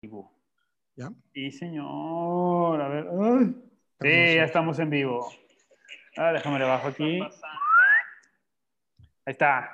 [0.00, 0.32] vivo.
[0.96, 1.10] ¿Ya?
[1.32, 2.80] Sí, señor.
[2.80, 3.06] A ver.
[3.10, 3.54] Ay.
[4.00, 5.30] Sí, ya estamos en vivo.
[6.16, 7.20] Ah, déjame le bajo aquí.
[7.20, 7.28] Ahí
[9.26, 9.70] está.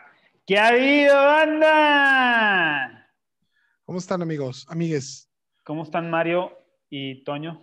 [0.47, 3.11] ¿Qué ha habido, banda?
[3.85, 4.67] ¿Cómo están, amigos?
[4.69, 5.31] Amigues.
[5.63, 6.53] ¿Cómo están Mario
[6.91, 7.61] y Toño?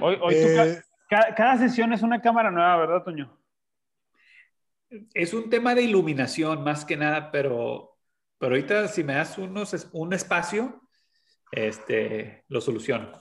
[0.00, 3.36] Hoy, hoy tú Eh, ca- ca- cada sesión es una cámara nueva, ¿verdad, Toño?
[5.14, 7.95] Es un tema de iluminación más que nada, pero,
[8.38, 10.82] pero ahorita si me das unos, un espacio,
[11.52, 13.12] este, lo soluciono.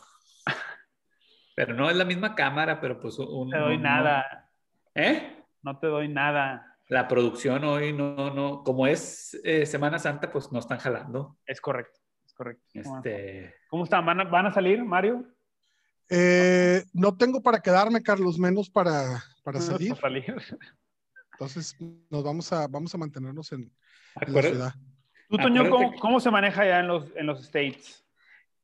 [1.55, 3.50] Pero no es la misma cámara, pero pues un...
[3.50, 4.50] No te doy nada.
[4.94, 5.41] ¿Eh?
[5.62, 6.78] No te doy nada.
[6.90, 11.38] La producción hoy no, no, como es eh, Semana Santa, pues no están jalando.
[11.46, 11.98] Es correcto.
[12.26, 12.63] Es correcto.
[12.74, 14.05] Este, ¿Cómo están?
[14.05, 15.26] ¿Van a, van a salir, Mario?
[16.10, 19.90] eh, no tengo para quedarme, Carlos, menos para, para salir.
[19.91, 20.36] Para salir.
[21.32, 21.76] Entonces,
[22.10, 23.72] nos vamos a, vamos a mantenernos en,
[24.22, 24.74] en la ciudad.
[25.30, 28.04] Tú, Toño, ¿cómo, que- cómo se maneja ya en los, en los States?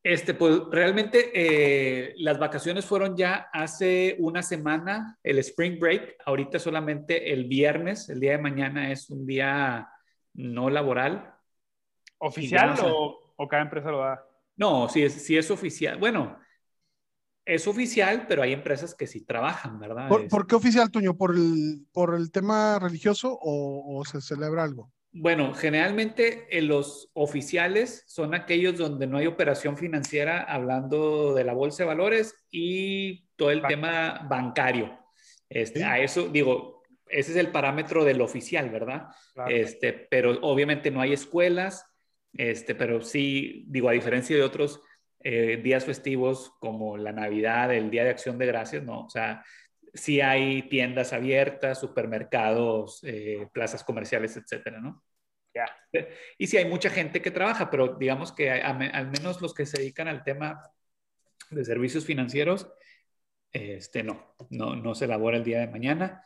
[0.04, 6.58] Este, pues realmente eh, las vacaciones fueron ya hace una semana, el spring break, ahorita
[6.58, 9.88] solamente el viernes, el día de mañana es un día
[10.34, 11.36] no laboral.
[12.18, 14.24] ¿Oficial a- o, o cada empresa lo da?
[14.56, 15.98] No, sí es, sí es oficial.
[15.98, 16.38] Bueno,
[17.46, 20.08] es oficial, pero hay empresas que sí trabajan, ¿verdad?
[20.10, 21.16] ¿Por, Es- por qué oficial, Toño?
[21.16, 24.92] ¿Por el, por el tema religioso o, o se celebra algo?
[25.14, 31.54] Bueno, generalmente eh, los oficiales son aquellos donde no hay operación financiera hablando de la
[31.54, 34.98] bolsa de valores y todo el tema bancario.
[35.50, 35.86] Este, Sí.
[35.86, 39.08] A eso digo, ese es el parámetro del oficial, ¿verdad?
[39.50, 41.86] Este, pero obviamente no hay escuelas,
[42.34, 44.82] este, pero sí, digo, a diferencia de otros
[45.24, 49.44] eh, días festivos como la Navidad, el Día de Acción de Gracias, no, o sea,
[49.94, 55.04] sí hay tiendas abiertas, supermercados, eh, plazas comerciales, etcétera, ¿no?
[55.54, 55.66] Ya.
[56.38, 59.42] Y sí hay mucha gente que trabaja, pero digamos que a- a me- al menos
[59.42, 60.62] los que se dedican al tema
[61.50, 62.68] de servicios financieros,
[63.52, 66.24] este, no, no, no se elabora el día de mañana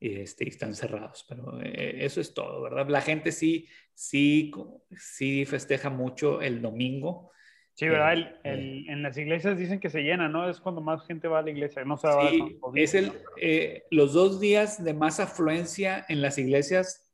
[0.00, 2.88] este, y están cerrados, pero eh, eso es todo, ¿verdad?
[2.88, 4.52] La gente sí, sí,
[4.96, 7.32] sí festeja mucho el domingo.
[7.80, 8.12] Sí, ¿verdad?
[8.12, 10.48] El- Este, el- en las iglesias dicen que se llena, ¿no?
[10.50, 11.82] Es cuando más gente va a la iglesia.
[11.84, 16.20] No se va Sí, COVID, es el, eh, los dos días de más afluencia en
[16.20, 17.10] las iglesias,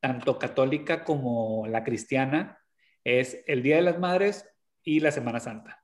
[0.00, 2.58] tanto católica como la cristiana,
[3.02, 4.46] es el Día de las Madres
[4.82, 5.82] y la Semana Santa.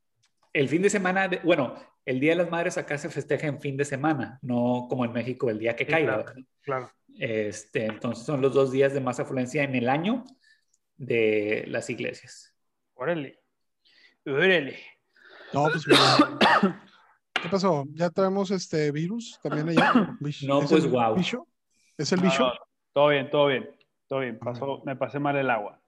[0.53, 3.59] El fin de semana, de- bueno, el Día de las Madres acá se festeja en
[3.61, 6.23] fin de semana, no como en México el día que Sí, caiga.
[6.25, 6.41] claro.
[6.61, 6.91] Claro.
[7.19, 10.25] Este, entonces son los dos días de más afluencia en el año
[10.97, 12.55] de las iglesias.
[12.95, 13.41] Órale.
[14.27, 14.79] Órale.
[15.53, 16.01] No, pues mira.
[17.43, 17.85] ¿Qué pasó?
[17.93, 19.93] ¿Ya traemos este virus también allá?
[20.47, 21.15] No, ¿Es pues, el guau.
[21.17, 21.47] bicho?
[21.99, 22.45] ¿Es el No, bicho?
[22.47, 22.53] no,
[22.93, 23.69] todo bien, todo bien.
[24.09, 24.39] Todo bien.
[24.39, 25.81] Pasó, me pasé mal el agua.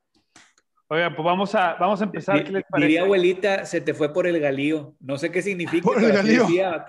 [0.89, 2.45] Oiga, pues vamos a, vamos a empezar.
[2.45, 2.87] ¿Qué les parece?
[2.87, 4.95] Diría abuelita, se te fue por el galío.
[5.01, 5.83] No sé qué significa.
[5.83, 6.43] Por el galío.
[6.43, 6.85] decía,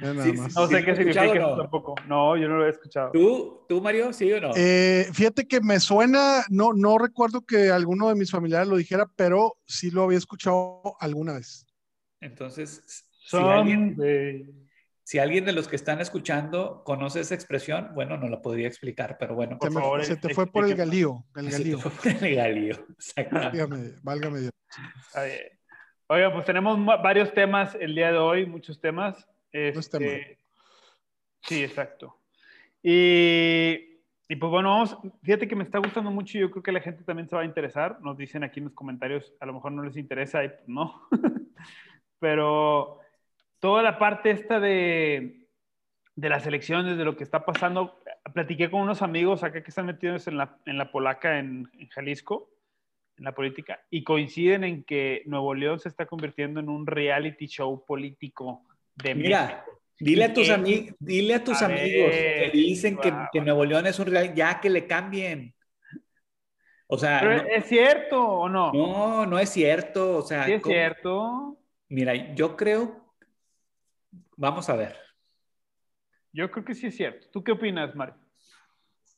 [0.00, 0.54] sí, más.
[0.54, 1.62] No ¿Sí sé lo qué significa escuchado eso no?
[1.62, 1.94] tampoco.
[2.08, 3.10] No, yo no lo he escuchado.
[3.12, 4.50] ¿Tú, tú Mario, sí o no?
[4.56, 9.06] Eh, fíjate que me suena, no, no recuerdo que alguno de mis familiares lo dijera,
[9.16, 11.66] pero sí lo había escuchado alguna vez.
[12.20, 12.82] Entonces,
[13.26, 14.46] si alguien, Someday.
[15.02, 19.16] si alguien de los que están escuchando conoce esa expresión, bueno, no la podría explicar,
[19.18, 19.58] pero bueno.
[19.58, 21.78] Por Se, me- favor, se te fue por el galío, el se te galío.
[21.80, 22.86] fue por el galío.
[23.30, 24.52] Válgame, válgame Dios.
[26.08, 29.26] Oiga, pues tenemos varios temas el día de hoy, muchos temas.
[29.52, 30.38] Es Este.
[31.42, 32.18] Sí, exacto.
[32.82, 36.72] Y, y pues bueno, vamos, fíjate que me está gustando mucho y yo creo que
[36.72, 38.00] la gente también se va a interesar.
[38.00, 41.08] Nos dicen aquí en los comentarios, a lo mejor no les interesa y pues no.
[42.18, 43.00] Pero
[43.58, 45.46] toda la parte esta de,
[46.14, 47.98] de las elecciones, de lo que está pasando,
[48.32, 51.88] platiqué con unos amigos acá que están metidos en la, en la polaca en, en
[51.88, 52.50] Jalisco,
[53.16, 57.46] en la política, y coinciden en que Nuevo León se está convirtiendo en un reality
[57.46, 58.62] show político
[58.96, 59.80] de Mira, México.
[59.98, 63.40] dile a tus, Eh, ami- dile a tus a amigos ver, que dicen que, que.
[63.40, 65.54] Nuevo León es un real, ya que le cambien.
[66.86, 68.72] O sea, Pero, no, ¿Es cierto o no?
[68.72, 70.18] no, no es cierto.
[70.18, 70.74] O sea, Sí es ¿cómo?
[70.74, 71.58] cierto.
[71.88, 73.14] Mira, yo creo,
[74.36, 74.96] vamos a ver.
[76.32, 77.28] Yo creo que sí es cierto.
[77.30, 78.16] ¿Tú qué opinas, Mario?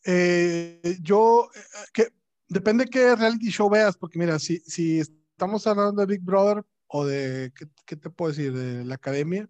[0.05, 1.61] Eh, yo, eh,
[1.93, 2.09] que,
[2.49, 7.07] depende qué reality show veas, porque mira, si, si estamos hablando de Big Brother o
[7.07, 8.53] de, ¿qué, qué te puedo decir?
[8.53, 9.49] De la academia.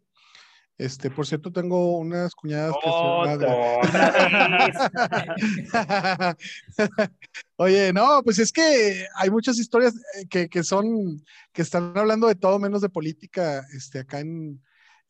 [0.77, 3.29] Este, por cierto, tengo unas cuñadas que son
[7.57, 11.23] Oye, no, pues es que hay muchas historias eh, que, que son,
[11.53, 14.61] que están hablando de todo menos de política, este, acá en,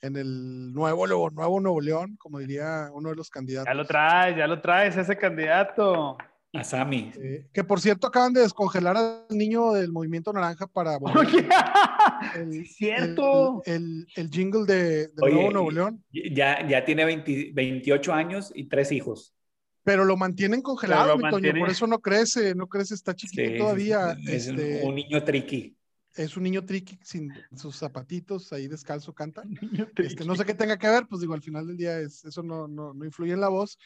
[0.03, 3.67] en el nuevo, nuevo, nuevo Nuevo León, como diría uno de los candidatos.
[3.67, 6.19] Ya lo traes, ya lo traes, ese candidato.
[6.55, 7.13] A Sammy.
[7.17, 11.27] Eh, que por cierto acaban de descongelar al niño del movimiento naranja para volver.
[12.37, 13.63] el, cierto.
[13.67, 16.05] El, jingle de, Nuevo Nuevo León.
[16.13, 19.35] Ya, ya tiene 28 años y tres hijos.
[19.83, 24.17] Pero lo mantienen congelado, por eso no crece, no crece, está chiquito todavía.
[24.27, 25.77] Es este, un niño tricky.
[26.17, 29.43] Es un niño tricky sin sus zapatitos ahí descalzo canta.
[29.97, 32.43] Este, no sé qué tenga que ver, pues digo, al final del día es, eso
[32.43, 33.79] no, no, no influye en la voz,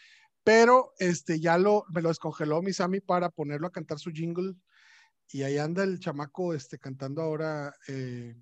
[0.48, 4.54] pero este, ya lo, me lo descongeló mi Sammy para ponerlo a cantar su jingle.
[5.30, 8.34] Y ahí anda el chamaco este, cantando ahora eh,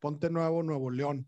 [0.00, 1.26] Ponte Nuevo, Nuevo León.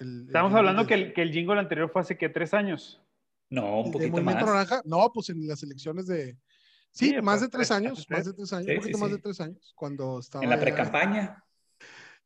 [0.00, 3.02] Estamos hablando que, el, que el jingle anterior fue hace que tres años.
[3.50, 4.36] No, un poquito más.
[4.36, 6.38] Naranja, no, pues en las elecciones de.
[6.90, 9.72] Sí, más de tres años, más de tres años, un poquito más de tres años,
[9.76, 10.44] cuando estaba.
[10.44, 11.44] En la pre-campaña.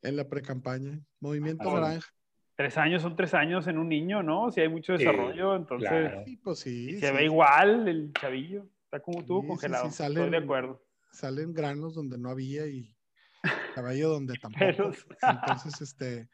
[0.00, 1.04] En la pre-campañña.
[1.18, 2.08] Movimiento Naranja.
[2.56, 4.50] Tres años son tres años en un niño, ¿no?
[4.50, 6.12] Si hay mucho desarrollo, entonces.
[6.24, 6.98] Sí, pues sí.
[6.98, 8.66] se ve igual el chavillo.
[8.84, 9.90] Está como tú, congelado.
[9.90, 10.82] Salen, Estoy de acuerdo.
[11.12, 12.96] Salen granos donde no había y
[13.74, 14.92] cabello donde tampoco.
[15.22, 16.28] entonces, este.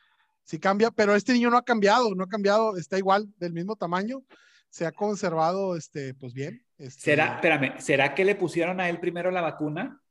[0.45, 3.77] Sí cambia, pero este niño no ha cambiado, no ha cambiado, está igual, del mismo
[3.77, 4.25] tamaño,
[4.71, 6.65] se ha conservado, este, pues bien.
[6.79, 7.01] Este...
[7.01, 10.02] ¿Será, espérame, ¿será que le pusieron a él primero la vacuna?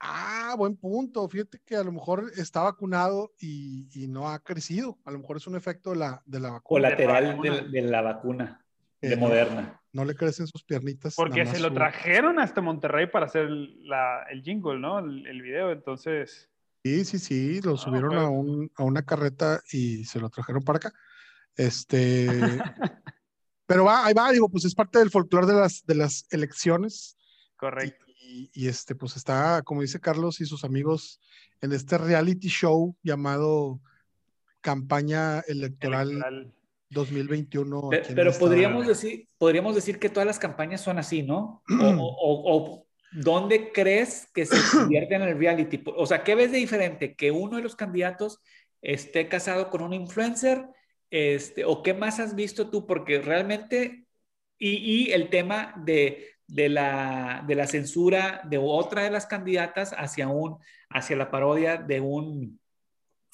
[0.00, 1.28] Ah, buen punto.
[1.28, 4.98] Fíjate que a lo mejor está vacunado y, no ha crecido.
[5.04, 6.88] A lo mejor es un efecto de la, de la vacuna.
[6.88, 8.64] Colateral de, la vacuna
[9.02, 9.78] de Moderna.
[9.92, 11.14] No, le crecen sus piernitas.
[11.16, 15.00] Porque se lo trajeron hasta Monterrey para hacer el jingle, ¿no?
[15.00, 16.48] El, video, entonces.
[16.82, 17.60] Sí, sí, sí.
[17.60, 20.92] Lo ah, subieron a, un, a una carreta y se lo trajeron para acá.
[21.56, 22.26] Este.
[23.66, 27.18] pero va, ahí va, digo, pues es parte del folclore de las, de las elecciones.
[27.56, 31.20] Correcto y, este, pues está, como dice Carlos y sus amigos,
[31.60, 33.80] en este reality show llamado
[34.60, 36.52] Campaña Electoral,
[36.90, 37.90] 2021.
[38.14, 41.62] Pero, podríamos, decir, podríamos decir que todas las campañas son así, ¿no?
[41.68, 45.82] o, ¿Dónde crees que se convierte en el reality?
[45.96, 47.16] O sea, ¿qué ves de diferente?
[47.16, 48.40] Que uno de los candidatos
[48.82, 50.66] esté casado con un influencer,
[51.10, 54.04] este, o qué más has visto tú, porque realmente,
[54.58, 59.92] y, y el tema de de la, de la censura de otra de las candidatas
[59.96, 60.58] hacia, un,
[60.88, 62.60] hacia la parodia de un,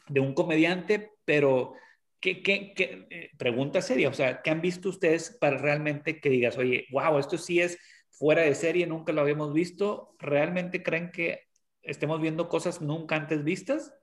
[0.09, 1.75] de un comediante, pero
[2.21, 4.09] ¿qué, qué, qué eh, pregunta seria?
[4.09, 7.79] O sea, ¿qué han visto ustedes para realmente que digas, oye, wow, esto sí es
[8.11, 10.15] fuera de serie, nunca lo habíamos visto?
[10.19, 11.47] ¿Realmente creen que
[11.83, 13.95] estemos viendo cosas nunca antes vistas?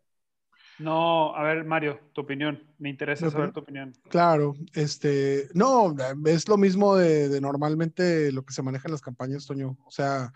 [0.84, 2.62] No, a ver, Mario, tu opinión.
[2.78, 3.94] Me interesa saber tu opinión.
[4.10, 5.96] Claro, este, no,
[6.26, 9.78] es lo mismo de, normalmente lo que se maneja en las campañas, Toño.
[9.86, 10.34] O sea,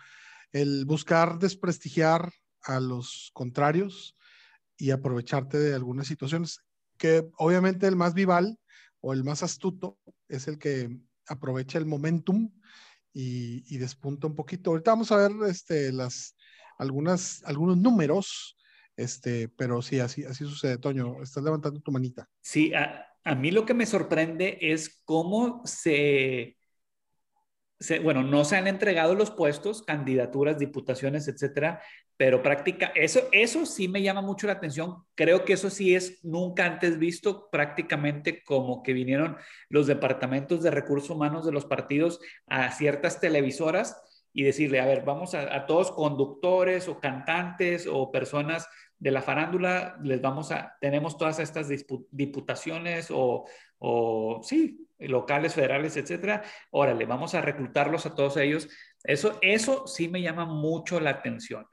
[0.54, 2.32] el buscar desprestigiar
[2.64, 4.16] a los contrarios
[4.78, 6.62] y aprovecharte de algunas situaciones,
[6.98, 8.58] que obviamente el más vival
[9.02, 10.00] o el más astuto
[10.30, 10.98] es el que
[11.28, 12.54] aprovecha el momentum
[13.14, 14.70] y, y despunta un poquito.
[14.70, 16.38] Ahorita vamos a ver este, las,
[16.78, 18.57] algunas, algunos números
[18.98, 20.80] este, pero sí, así, así sucede.
[20.80, 22.28] Toño, estás levantando tu manita.
[22.42, 26.58] Sí, a, mí lo que me sorprende es cómo se,
[28.02, 31.82] bueno, no se han entregado los puestos, candidaturas, diputaciones, etcétera,
[32.16, 35.04] pero práctica, eso, eso sí me llama mucho la atención.
[35.14, 39.38] Creo que eso sí es nunca antes visto, prácticamente como que vinieron
[39.70, 44.02] los departamentos de recursos humanos de los partidos a ciertas televisoras
[44.34, 48.68] y decirle, a ver, vamos a, a todos conductores o cantantes o personas
[49.00, 51.70] de la farándula les vamos a, tenemos todas estas
[52.12, 53.46] diputaciones o,
[53.78, 56.44] o sí, locales, federales, etcétera.
[56.72, 58.68] Órale, vamos a reclutarlos a todos ellos.
[59.04, 61.68] Eso, eso sí me llama mucho la atención.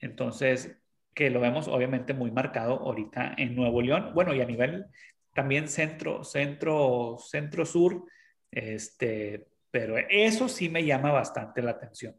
[0.00, 0.78] Entonces,
[1.14, 4.86] que lo vemos obviamente muy marcado ahorita en Nuevo León, bueno, y a nivel
[5.32, 8.04] también centro, centro, centro sur,
[8.50, 12.16] este, pero eso sí me llama bastante la atención.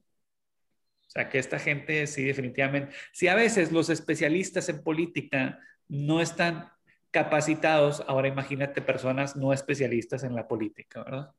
[1.07, 6.21] O sea, que esta gente sí definitivamente, si a veces los especialistas en política no
[6.21, 6.69] están
[7.11, 11.31] capacitados, ahora imagínate personas no especialistas en la política, ¿verdad?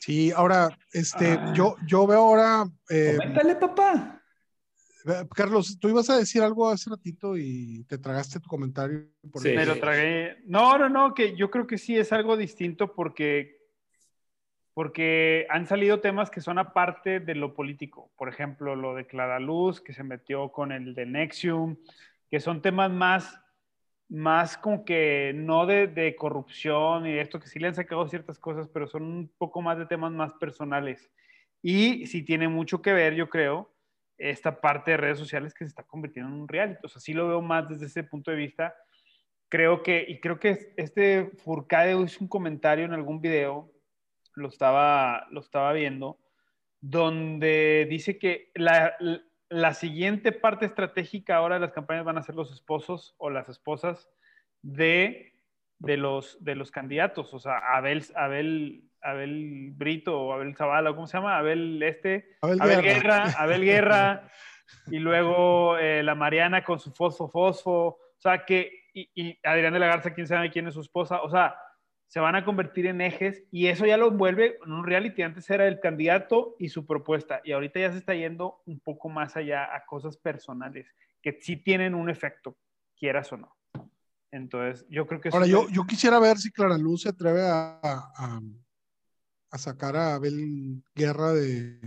[0.00, 1.52] Sí, ahora, este, ah.
[1.56, 2.64] yo, yo veo ahora...
[2.90, 4.22] Eh, Coméntale, papá.
[5.34, 9.08] Carlos, tú ibas a decir algo hace ratito y te tragaste tu comentario.
[9.32, 10.36] Por sí, me lo tragué.
[10.46, 13.65] No, no, no, que yo creo que sí es algo distinto porque
[14.76, 18.12] porque han salido temas que son aparte de lo político.
[18.14, 21.78] Por ejemplo, lo de Clara Luz, que se metió con el de Nexium,
[22.30, 23.40] que son temas más,
[24.10, 28.38] más como que no de, de corrupción y esto, que sí le han sacado ciertas
[28.38, 31.10] cosas, pero son un poco más de temas más personales.
[31.62, 33.72] Y sí tiene mucho que ver, yo creo,
[34.18, 36.80] esta parte de redes sociales que se está convirtiendo en un reality.
[36.84, 38.74] O sea, sí lo veo más desde ese punto de vista.
[39.48, 43.72] Creo que, y creo que este Furcade hizo un comentario en algún video
[44.36, 46.18] lo estaba, lo estaba viendo,
[46.80, 48.94] donde dice que la,
[49.48, 53.48] la siguiente parte estratégica ahora de las campañas van a ser los esposos o las
[53.48, 54.08] esposas
[54.62, 55.34] de,
[55.78, 61.06] de, los, de los candidatos, o sea, Abel, Abel, Abel Brito o Abel Zavala, ¿cómo
[61.06, 61.38] se llama?
[61.38, 63.32] Abel este, Abel, Guerra.
[63.38, 64.30] Abel Guerra,
[64.88, 69.72] y luego eh, la Mariana con su fosfo fosfo, o sea, que, y, y Adrián
[69.72, 71.56] de la Garza, quién sabe quién es su esposa, o sea,
[72.06, 75.22] se van a convertir en ejes y eso ya lo vuelve en un reality.
[75.22, 79.08] Antes era el candidato y su propuesta y ahorita ya se está yendo un poco
[79.08, 80.86] más allá a cosas personales
[81.22, 82.56] que sí tienen un efecto,
[82.96, 83.56] quieras o no.
[84.30, 85.30] Entonces, yo creo que...
[85.30, 88.40] Ahora, yo, yo quisiera ver si Clara Luz se atreve a, a,
[89.50, 91.80] a sacar a Abel Guerra de,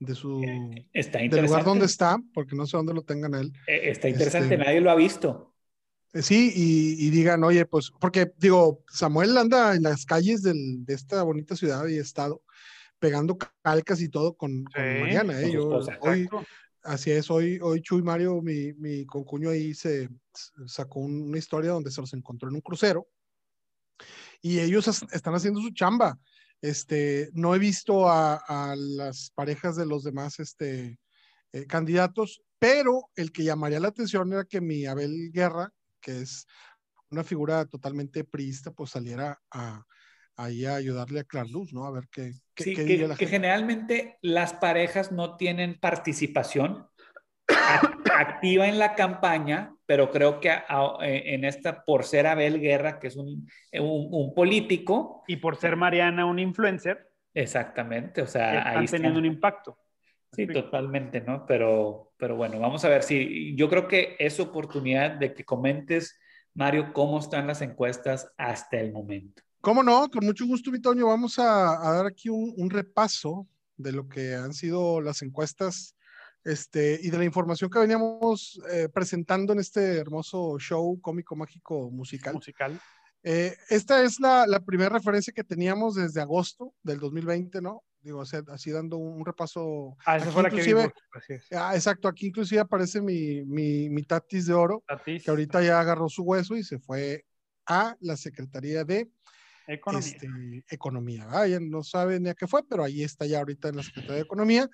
[0.00, 3.52] de su eh, está del lugar donde está, porque no sé dónde lo tengan él.
[3.66, 5.47] Eh, está interesante, este, nadie lo ha visto.
[6.14, 10.94] Eh, sí, y, digan, oye, pues, porque digo, Samuel anda en las calles del, de
[10.94, 12.42] esta bonita ciudad y estado
[12.98, 15.40] pegando calcas y todo con, Mariana.
[15.40, 15.52] ¿eh?
[15.52, 16.28] Yo, hoy,
[16.82, 20.08] así es, hoy, hoy Chuy Mario, mi, mi concuño ahí se
[20.66, 23.06] sacó una historia donde se los encontró en un crucero
[24.40, 26.18] y ellos están haciendo su chamba.
[26.60, 30.98] Este, no he visto a, a las parejas de los demás este,
[31.52, 36.46] eh, candidatos, pero el que llamaría la atención era que mi Abel Guerra, que es
[37.10, 39.82] una figura totalmente priista, pues saliera a,
[40.36, 41.84] ahí a ayudarle a Clarluz, ¿no?
[41.84, 46.86] A ver qué, qué, sí, que, que generalmente las parejas no tienen participación
[48.18, 50.52] activa en la campaña, pero creo que
[51.00, 55.24] en esta, por ser Abel Guerra, que es un, un, político.
[55.26, 57.08] Y por ser Mariana un influencer.
[57.34, 59.78] Exactamente, o sea, están ahí teniendo un impacto.
[60.32, 61.46] Sí, totalmente, ¿no?
[61.46, 66.18] Pero, pero bueno, vamos a ver si yo creo que es oportunidad de que comentes,
[66.54, 69.42] Mario, cómo están las encuestas hasta el momento.
[69.60, 70.08] ¿Cómo no?
[70.08, 71.06] Con mucho gusto, Vitoño.
[71.06, 75.96] Vamos a, dar aquí un, repaso de lo que han sido las encuestas
[76.44, 81.90] este, y de la información que veníamos eh, presentando en este hermoso show cómico, mágico,
[81.90, 82.34] musical.
[82.34, 82.80] Musical.
[83.24, 87.82] Eh, esta es la, la primera referencia que teníamos desde agosto del 2020, ¿no?
[88.00, 89.96] Digo, así dando un repaso.
[90.06, 90.88] Ah, esa fue la que vimos.
[91.52, 96.08] Ah, exacto, aquí inclusive aparece mi, mi, mi tatis de oro, que ahorita ya agarró
[96.08, 97.24] su hueso y se fue
[97.66, 99.10] a la Secretaría de
[99.66, 100.08] Economía.
[100.08, 100.28] Este,
[100.70, 101.28] economía.
[101.60, 104.22] no sabe ni a qué fue, pero ahí está ya ahorita en la Secretaría de
[104.22, 104.68] Economía.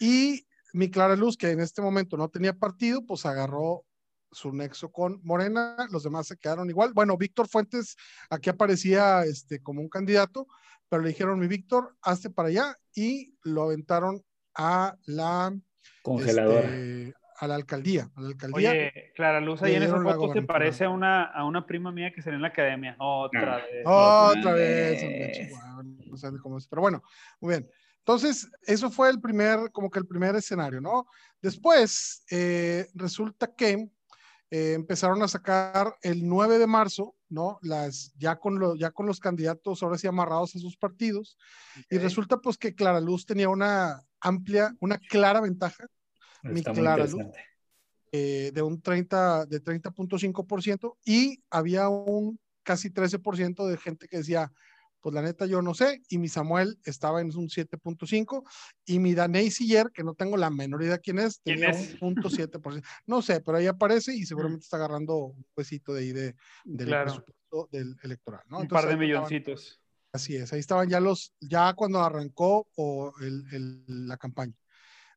[0.00, 3.84] Y mi Clara Luz, que en este momento no tenía partido, pues agarró
[4.30, 6.92] su nexo con Morena, los demás se quedaron igual.
[6.92, 7.96] Bueno, Víctor Fuentes
[8.28, 10.46] aquí aparecía este, como un candidato,
[10.88, 14.22] pero le dijeron, mi Víctor, hazte para allá y lo aventaron
[14.54, 15.56] a la
[16.02, 16.60] congeladora.
[16.60, 18.70] Este, a la alcaldía, a la alcaldía.
[18.70, 22.12] Oye, Clara Luz, ahí en esa foto se parece a una, a una prima mía
[22.12, 22.96] que salió en la academia.
[22.98, 23.84] Otra vez.
[23.84, 25.52] Otra, vez.
[26.06, 27.02] No sé cómo es, pero bueno,
[27.40, 27.70] muy bien.
[27.98, 31.06] Entonces, eso fue el primer, como que el primer escenario, ¿no?
[31.40, 33.88] Después, eh, resulta que
[34.50, 37.58] eh, empezaron a sacar el 9 de marzo, ¿no?
[37.62, 41.36] Las, ya, con lo, ya con los candidatos ahora sí amarrados a sus partidos.
[41.90, 45.86] Y resulta pues que Clara Luz tenía una amplia, una clara ventaja.
[46.42, 47.24] mi Clara Luz,
[48.12, 54.52] eh, de un 30, de 30.5% y había un casi 13% de gente que decía,
[55.00, 58.42] pues la neta yo no sé, y mi Samuel estaba en un 7.5,
[58.84, 62.28] y mi Daney Siller, que no tengo la menor idea quién es, tenía un punto
[62.28, 62.82] 7%.
[63.06, 66.88] No sé, pero ahí aparece y seguramente está agarrando un huesito de ahí de, del
[66.88, 68.42] presupuesto del electoral.
[68.48, 68.60] ¿no?
[68.60, 69.80] un par de milloncitos.
[70.12, 74.54] así es, ahí estaban ya los, ya cuando arrancó o el, el, la campaña.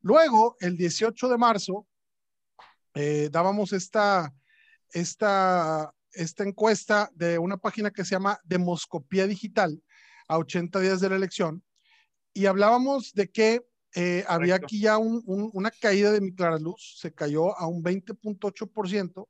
[0.02, 1.88] Luego, el 18 de marzo,
[2.94, 4.34] eh, dábamos esta,
[4.92, 9.82] esta esta encuesta de una página que se llama Demoscopía Digital
[10.28, 11.64] a 80 días de la elección
[12.34, 17.14] y hablábamos de que eh, había aquí ya una caída de mi clara luz, se
[17.14, 19.28] cayó a un 20.8%,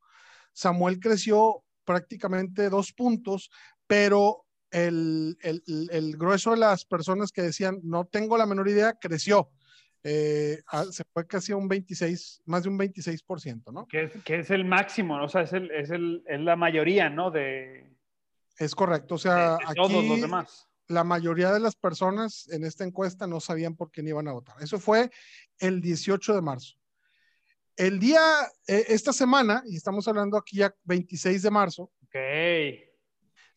[0.53, 3.49] Samuel creció prácticamente dos puntos,
[3.87, 8.93] pero el, el, el, grueso de las personas que decían no tengo la menor idea
[8.93, 9.49] creció.
[10.03, 13.87] Eh, se fue casi a un 26, más de un 26%, ¿no?
[13.87, 15.25] Que es, que es el máximo, ¿no?
[15.25, 17.29] o sea, es, el, es, el, es, la mayoría, ¿no?
[17.29, 17.87] De,
[18.57, 20.67] es correcto, o sea, de, todos los demás.
[20.87, 24.55] La mayoría de las personas en esta encuesta no sabían por quién iban a votar.
[24.59, 25.09] Eso fue
[25.59, 26.75] el 18 de marzo.
[27.77, 28.19] El día,
[28.67, 31.91] eh, esta semana, y estamos hablando aquí ya 26 de marzo.
[32.03, 32.90] Ok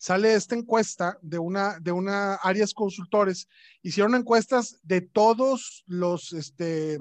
[0.05, 3.49] sale esta encuesta de una, de una Arias Consultores.
[3.81, 6.99] Hicieron encuestas de todos los, este,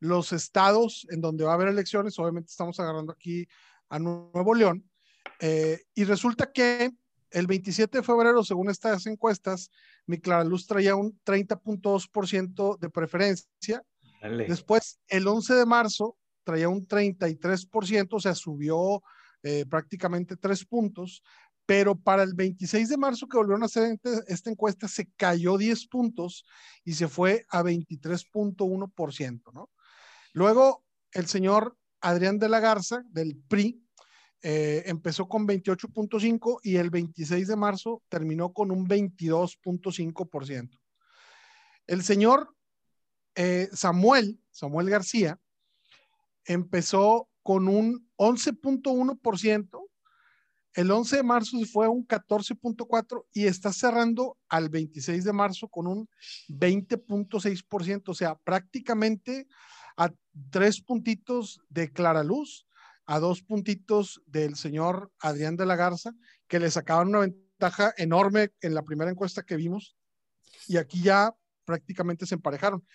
[0.00, 2.18] los estados en donde va a haber elecciones.
[2.18, 3.46] Obviamente estamos agarrando aquí
[3.90, 4.88] a Nuevo León.
[5.38, 6.92] Eh, y resulta que
[7.30, 9.70] el 27 de febrero, según estas encuestas,
[10.06, 13.82] mi Clara Luz traía un 30.2% de preferencia.
[14.48, 19.02] Después, el 11 de marzo, traía un 33%, o sea, subió
[19.42, 21.22] eh, prácticamente tres puntos,
[21.66, 25.88] pero para el 26 de marzo que volvieron a hacer esta encuesta se cayó 10
[25.88, 26.44] puntos
[26.84, 29.70] y se fue a 23.1%, ¿no?
[30.32, 33.82] Luego, el señor Adrián de la Garza, del PRI,
[34.42, 40.78] eh, empezó con 28.5 y el 26 de marzo terminó con un 22.5%.
[41.86, 42.54] El señor
[43.34, 45.40] eh, Samuel, Samuel García,
[46.44, 49.85] empezó con un 11.1%,
[50.76, 55.86] el 11 de marzo fue un 14.4% y está cerrando al 26 de marzo con
[55.86, 56.08] un
[56.48, 59.48] 20.6%, o sea, prácticamente
[59.96, 60.12] a
[60.50, 62.66] tres puntitos de Clara Luz,
[63.06, 66.12] a dos puntitos del señor Adrián de la Garza,
[66.46, 69.96] que le sacaban una ventaja enorme en la primera encuesta que vimos,
[70.68, 72.86] y aquí ya prácticamente se emparejaron.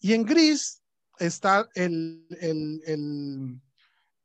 [0.00, 0.82] Y en gris
[1.18, 2.26] está el,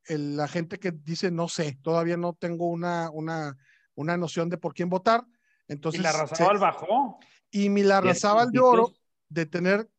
[0.10, 3.58] la gente que dice, no sé, todavía no tengo una, una,
[3.96, 5.24] una noción de por quién votar.
[5.68, 7.20] Entonces, y la Razábal bajó.
[7.52, 8.94] Y mi la Razábal de oro,
[9.30, 9.90] de tener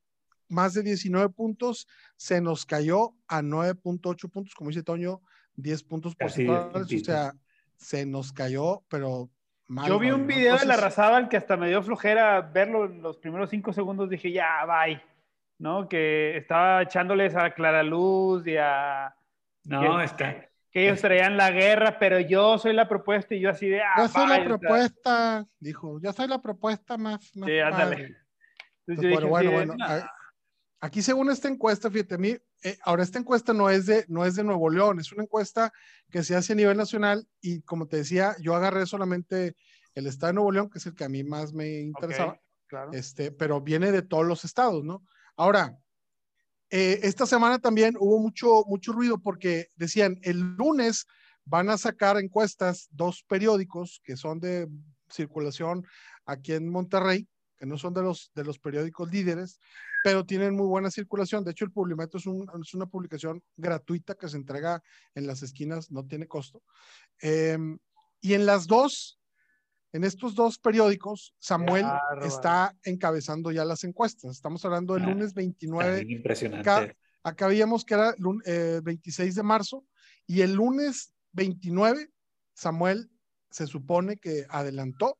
[0.49, 1.87] más de 19 puntos,
[2.17, 5.21] se nos cayó a 9.8 puntos, como dice Toño,
[5.57, 7.35] 10 puntos porcentuales, o sea,
[7.77, 9.29] se nos cayó, pero
[9.67, 9.89] mal.
[9.89, 13.19] Yo vi un video de la Razábal que hasta me dio flojera verlo en los
[13.19, 15.03] primeros 5 segundos, dije, ya, bye,
[15.59, 15.89] ¿no?
[15.89, 19.15] Que estaba echándoles a Clara Luz y a...
[19.65, 20.45] No, está...
[20.71, 23.81] Que ellos traían la guerra, pero yo soy la propuesta y yo así de...
[23.81, 27.35] Ah, yo soy la propuesta, dijo, yo soy la propuesta más...
[27.37, 28.17] más sí, ándale.
[28.87, 29.75] bueno, bueno,
[30.81, 34.25] aquí según esta encuesta, fíjate, a mí, eh, ahora esta encuesta no es, de, no
[34.25, 35.73] es de Nuevo León, es una encuesta
[36.11, 39.57] que se hace a nivel nacional y como te decía, yo agarré solamente
[39.95, 42.93] el estado de Nuevo León, que es el que a mí más me interesaba, claro.
[42.93, 45.03] este, pero viene de todos los estados, ¿no?
[45.37, 45.79] Ahora,
[46.71, 51.07] eh, esta semana también hubo mucho, mucho ruido porque decían, el lunes
[51.45, 54.69] van a sacar encuestas dos periódicos que son de
[55.09, 55.87] circulación
[56.27, 57.27] aquí en Monterrey,
[57.57, 59.59] que no son de los, de los periódicos líderes,
[60.05, 61.43] pero tienen muy buena circulación.
[61.43, 62.27] De hecho, el Publimetro es,
[62.75, 64.83] una publicación gratuita que se entrega
[65.15, 66.63] en las esquinas, no tiene costo.
[67.21, 67.79] Em,
[68.21, 69.18] y en las dos,
[69.93, 71.87] en estos dos periódicos, Samuel
[72.23, 74.33] está encabezando ya las encuestas.
[74.33, 76.05] Estamos hablando del ah, lunes 29.
[76.09, 76.97] Impresionante.
[77.23, 79.85] Acá, veíamos que era el 26 de marzo
[80.27, 82.11] y el lunes 29,
[82.55, 83.11] Samuel
[83.51, 85.19] se supone que adelantó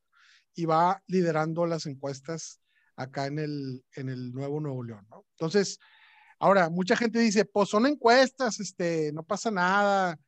[0.53, 2.61] y va liderando las encuestas
[2.95, 5.25] acá en el, en el Nuevo Nuevo León, ¿no?
[5.31, 5.79] Entonces,
[6.37, 10.19] ahora, mucha gente dice, pues son encuestas, este, no pasa nada,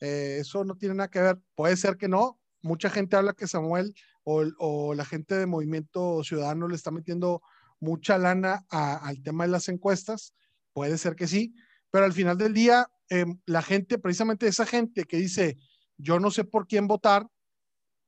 [0.00, 1.38] eh, eso no tiene nada que ver.
[1.54, 2.38] Puede ser que no.
[2.62, 3.94] Mucha gente habla que Samuel
[4.24, 7.42] o, o la gente de Movimiento Ciudadano le está metiendo
[7.82, 10.34] mucha lana al tema de las encuestas.
[10.72, 11.54] Puede ser que sí,
[11.90, 15.58] pero al final del día, em, la gente, precisamente esa gente que dice,
[15.98, 17.26] yo no sé por quién votar,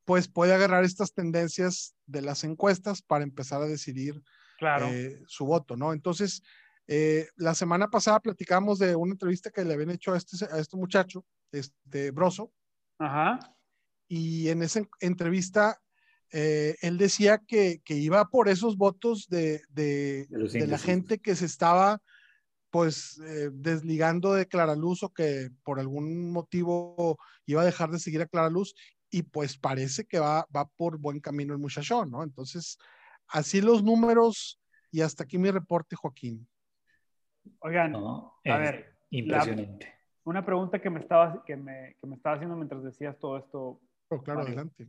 [0.05, 4.23] pues puede agarrar estas tendencias de las encuestas para empezar a decidir
[4.61, 5.93] eh, su voto, ¿no?
[5.93, 6.43] Entonces,
[6.87, 10.59] eh, la semana pasada platicamos de una entrevista que le habían hecho a este, a
[10.59, 12.53] este muchacho, este Broso.
[12.99, 13.54] Ajá.
[14.09, 15.81] Y en esa entrevista,
[16.33, 21.35] eh, él decía que, que, iba por esos votos de, de, de la gente que
[21.35, 22.01] se estaba
[22.71, 23.21] pues
[23.53, 28.27] desligando de Clara Luz o que por algún motivo iba a dejar de seguir a
[28.27, 28.75] Clara Luz
[29.15, 32.25] y pues parece que va, va por buen camino el muchachón, ¿no?
[32.25, 32.79] Entonces,
[33.29, 36.49] así los números y hasta aquí mi reporte, Joaquín.
[37.61, 38.97] Oigan, a ver.
[39.11, 39.95] Impresionante.
[40.25, 43.81] una pregunta que me, estaba, que, me, que me estaba haciendo mientras decías todo esto.
[44.09, 44.89] Oh, claro, adelante.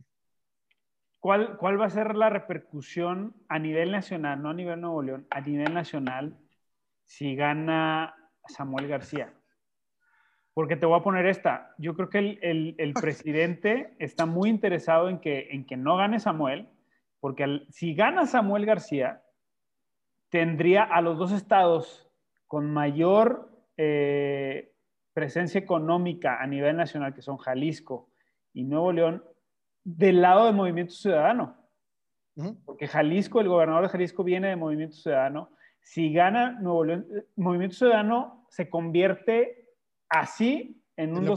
[1.18, 5.26] ¿Cuál, ¿Cuál va a ser la repercusión a nivel nacional, no a nivel Nuevo León,
[5.30, 6.38] a nivel nacional,
[7.04, 8.14] si gana
[8.46, 9.34] Samuel García?
[10.54, 11.74] Porque te voy a poner esta.
[11.78, 16.68] Yo creo que el, presidente está muy interesado en que, en que no gane Samuel,
[17.20, 19.22] porque si gana Samuel García,
[20.28, 22.08] tendría a los dos estados
[22.46, 24.72] con mayor eh,
[25.12, 28.10] presencia económica a nivel nacional, que son Jalisco
[28.56, 29.22] y Nuevo León,
[29.84, 31.54] del lado del Movimiento Ciudadano.
[32.64, 35.50] Porque Jalisco, el gobernador de Jalisco viene de Movimiento Ciudadano.
[35.82, 39.68] Si gana Nuevo León, eh, Movimiento Ciudadano se convierte
[40.08, 41.36] así en, una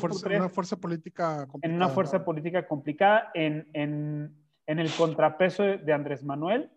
[0.50, 1.60] fuerza política complicada.
[1.62, 4.34] En una fuerza política complicada, en, en,
[4.66, 6.72] en, el contrapeso de Andrés Manuel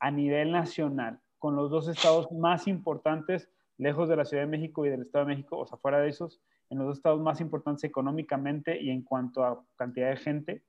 [0.00, 4.84] a nivel nacional, con los dos estados más importantes, lejos de la Ciudad de México
[4.84, 7.40] y del Estado de México, o sea, fuera de esos, en los dos estados más
[7.40, 10.64] importantes económicamente y en cuanto a cantidad de gente,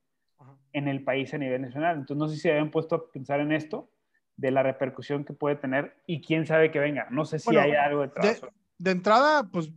[0.72, 1.96] en el país a nivel nacional.
[1.96, 3.90] Entonces, no sé si se habían puesto a pensar en esto,
[4.36, 7.08] de la repercusión que puede tener y quién sabe que venga.
[7.10, 8.40] No sé si hay algo detrás.
[8.40, 9.70] De, de, entrada, pues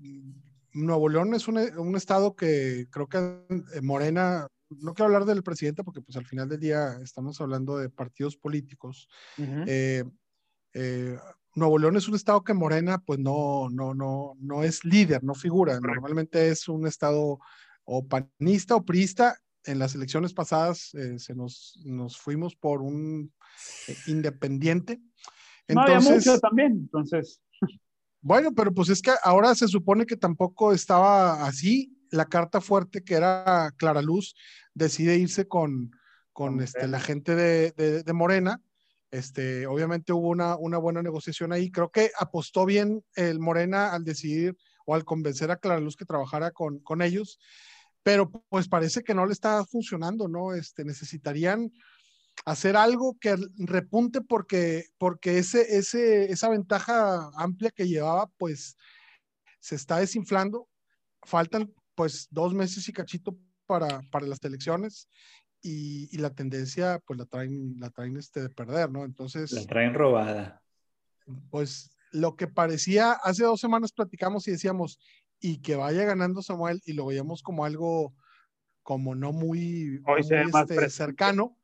[0.73, 5.43] Nuevo León es un, un, estado que creo que eh, Morena, no quiero hablar del
[5.43, 9.07] presidente porque pues al final del día estamos hablando de partidos políticos.
[9.37, 9.65] Uh -huh.
[9.67, 10.03] eh,
[10.73, 11.17] eh,
[11.59, 15.35] Nuevo León es un estado que Morena pues no, no, no, no es líder, no
[15.35, 15.73] figura.
[15.73, 15.95] Correcto.
[15.95, 17.39] Normalmente es un estado
[17.83, 19.37] o panista o priista.
[19.65, 23.31] En las elecciones pasadas eh, se nos, nos, fuimos por un
[23.87, 25.01] eh, independiente.
[25.67, 27.41] Entonces, no había mucho también, entonces.
[28.21, 31.95] Bueno, pero pues es que ahora se supone que tampoco estaba así.
[32.11, 34.35] La carta fuerte que era Clara Luz
[34.73, 35.91] decide irse con,
[36.33, 38.61] con este, la gente de, de, de Morena.
[39.11, 41.71] Este, obviamente hubo una, buena negociación ahí.
[41.71, 46.05] Creo que apostó bien el Morena al decidir o al convencer a Clara Luz que
[46.05, 47.39] trabajara con, ellos,
[48.03, 50.53] pero pues parece que no le está funcionando, ¿no?
[50.53, 51.71] Este, necesitarían
[52.45, 58.77] hacer algo que repunte porque, porque esa ventaja amplia que llevaba, pues
[59.59, 60.67] se está desinflando.
[61.23, 65.07] Faltan pues dos meses y cachito para, para las elecciones
[65.61, 69.03] y, y, la tendencia pues la traen, la traen este de perder, ¿no?
[69.03, 69.51] Entonces...
[69.51, 70.61] La traen robada.
[71.49, 74.99] Pues lo que parecía, hace dos semanas platicamos y decíamos,
[75.39, 78.13] y que vaya ganando Samuel y lo veíamos como algo
[78.83, 81.55] como no muy, Hoy muy este, cercano,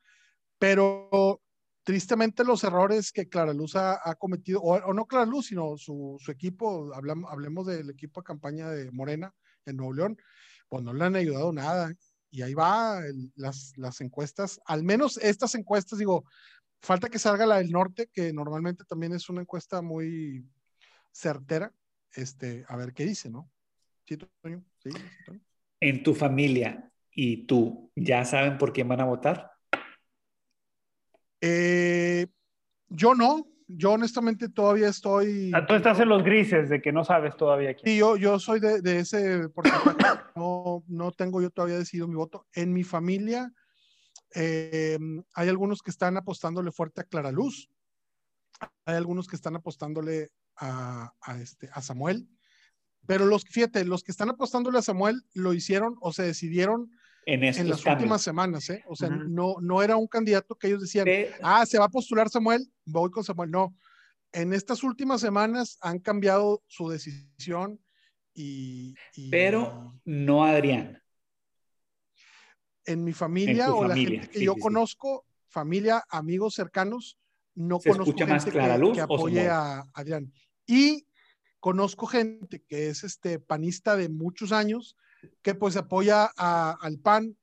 [0.59, 1.41] pero
[1.83, 5.77] tristemente los errores que Clara Luz ha, ha cometido, o, o, no Clara Luz, sino
[5.77, 9.33] su, su equipo, hablamos, hablemos del equipo de campaña de Morena
[9.65, 10.17] en Nuevo León,
[10.69, 11.93] pues no le han ayudado nada.
[12.35, 16.25] Y ahí va el, las, las encuestas, al menos estas encuestas, digo,
[16.81, 20.45] falta que salga la del norte, que normalmente también es una encuesta muy
[21.13, 21.71] certera,
[22.11, 23.49] este, a ver qué dice, ¿no?
[24.03, 24.65] ¿Sí, Toño?
[24.83, 24.89] ¿Sí,
[25.25, 25.39] Toño?
[25.79, 29.51] En tu familia y tú, ¿ya saben por quién van a votar?
[31.39, 32.27] Eh,
[32.89, 35.51] yo no, yo honestamente todavía estoy.
[35.53, 37.85] Ah, tú estás en los grises de que no sabes todavía quién.
[37.85, 39.95] Sí, yo, yo soy de, de ese porcentaje.
[40.35, 42.45] no, no tengo yo todavía decidido mi voto.
[42.53, 43.51] En mi familia
[44.35, 44.99] eh,
[45.33, 47.69] hay algunos que están apostándole fuerte a Clara Luz.
[48.85, 52.27] Hay algunos que están apostándole a, a, este, a Samuel.
[53.07, 56.91] Pero los, fíjate, los que están apostándole a Samuel lo hicieron o se decidieron
[57.25, 57.85] en, en las cambios.
[57.87, 58.83] últimas semanas, ¿eh?
[58.87, 59.27] O sea, uh -huh.
[59.27, 61.25] no, no era un candidato que ellos decían, sí.
[61.41, 63.49] ah, se va a postular Samuel, voy con Samuel.
[63.51, 63.75] No,
[64.31, 67.79] en estas últimas semanas han cambiado su decisión
[68.33, 68.93] y...
[69.15, 71.01] y Pero no Adrián.
[72.85, 73.87] En mi familia en o familia.
[73.87, 77.17] la gente que sí, yo sí, conozco, familia, amigos cercanos,
[77.55, 80.31] no se conozco gente más Clara Luz que, que apoye a Adrián.
[80.67, 81.07] Y
[81.59, 84.95] conozco gente que es este panista de muchos años,
[85.41, 87.35] que pues apoya a, al PAN,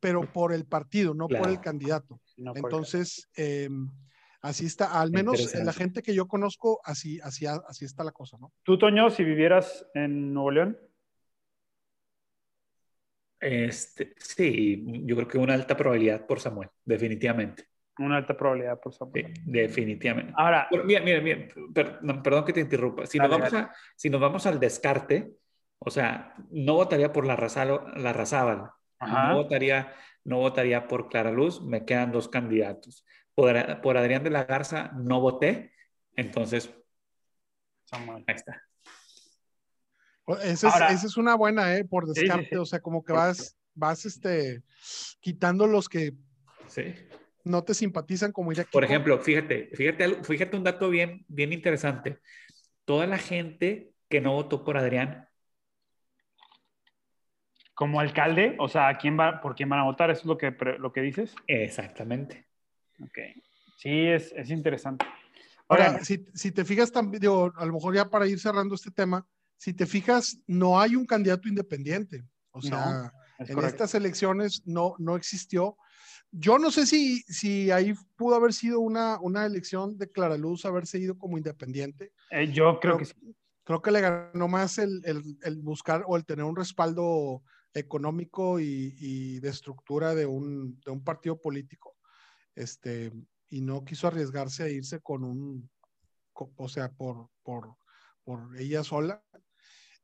[0.00, 1.44] pero por el partido, no claro.
[1.44, 2.20] por el candidato.
[2.36, 3.68] No Entonces, eh,
[4.40, 8.36] así está, al menos la gente que yo conozco, así, así, así está la cosa,
[8.38, 8.52] ¿no?
[8.64, 10.78] ¿Tú, Toño, si vivieras en Nuevo León?
[13.38, 17.64] Este, sí, yo creo que una alta probabilidad por Samuel, definitivamente.
[17.98, 19.34] Una alta probabilidad por Samuel.
[19.34, 20.32] Sí, definitivamente.
[20.36, 23.04] Ahora, mira, mira, mira perdón, perdón que te interrumpa.
[23.06, 25.32] Si, dale, nos vamos a, si nos vamos al descarte,
[25.84, 29.92] o sea, no votaría por la, Razalo, la Razábal, no votaría,
[30.24, 33.04] no votaría por Clara Luz, me quedan dos candidatos.
[33.34, 35.72] Por, por Adrián de la Garza no voté,
[36.14, 36.72] entonces,
[37.84, 38.24] Samuel.
[38.26, 38.62] ahí está.
[40.44, 41.84] Esa es, esa es una buena, ¿eh?
[41.84, 44.62] Por descarte, sí, o sea, como que vas, vas este,
[45.20, 46.12] quitando los que
[46.68, 46.94] sí.
[47.42, 52.20] no te simpatizan como ir Por ejemplo, fíjate, fíjate, fíjate un dato bien, bien interesante.
[52.84, 55.28] Toda la gente que no votó por Adrián
[57.74, 60.10] como alcalde, o sea, ¿quién va, ¿por quién van a votar?
[60.10, 61.34] ¿Eso es lo que, lo que dices?
[61.46, 62.46] Exactamente.
[63.00, 63.18] Ok.
[63.78, 65.06] Sí, es, es interesante.
[65.68, 68.74] Ahora, Ahora si, si, te fijas también, digo, a lo mejor ya para ir cerrando
[68.74, 72.24] este tema, si te fijas, no hay un candidato independiente.
[72.50, 73.66] O sea, no, en correcto.
[73.66, 75.76] estas elecciones no, no existió.
[76.30, 80.64] Yo no sé si, si ahí pudo haber sido una, una elección de Clara Luz,
[80.64, 82.12] haberse ido como independiente.
[82.30, 83.14] Eh, yo creo, creo, que sí.
[83.64, 87.42] Creo que le ganó más el, el, el buscar o el tener un respaldo
[87.74, 91.96] económico y, y de estructura de un, de un, partido político.
[92.54, 93.12] Este,
[93.48, 95.70] y no quiso arriesgarse a irse con un,
[96.34, 97.76] o sea, por, por,
[98.24, 99.22] por ella sola.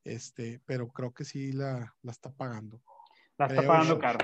[0.04, 2.82] Este, pero creo que sí la, la está pagando.
[3.36, 4.00] La está creo pagando yo.
[4.00, 4.18] caro.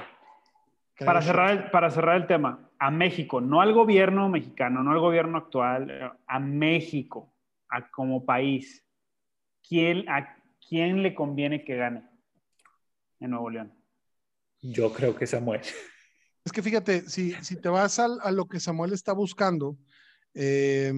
[0.95, 4.93] Creo para cerrar, el, para cerrar el tema, a México, no al gobierno mexicano, no
[4.93, 7.35] al gobierno actual, a México,
[7.69, 8.87] a como país,
[9.67, 10.37] ¿quién, ¿a
[10.69, 12.13] quién le conviene que gane?
[13.25, 13.73] En Nuevo León?
[14.61, 15.61] Yo creo que Samuel.
[16.45, 19.79] Es que fíjate, si, si te vas a, a lo que Samuel está buscando,
[20.35, 20.93] eh,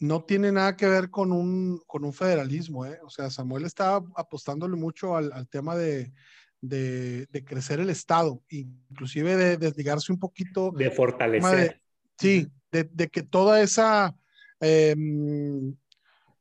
[0.00, 2.86] no tiene nada que ver con un, con un federalismo.
[2.86, 2.98] ¿eh?
[3.02, 6.12] O sea, Samuel está apostándole mucho al, al tema de,
[6.60, 10.70] de, de, crecer el Estado, inclusive de desligarse un poquito.
[10.70, 11.80] De fortalecer.
[12.18, 14.14] sí, de, de, que toda esa...
[14.60, 14.94] Eh,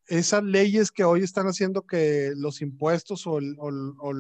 [0.08, 3.70] esas leyes que hoy están haciendo que los impuestos o, el, o,
[4.00, 4.12] o,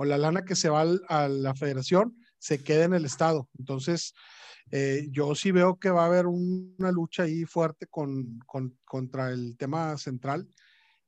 [0.00, 3.50] o la lana que se va al, a la federación se quede en el Estado.
[3.58, 4.14] Entonces,
[4.70, 8.78] eh, yo sí veo que va a haber un, una lucha ahí fuerte con, con,
[8.86, 10.48] contra el tema central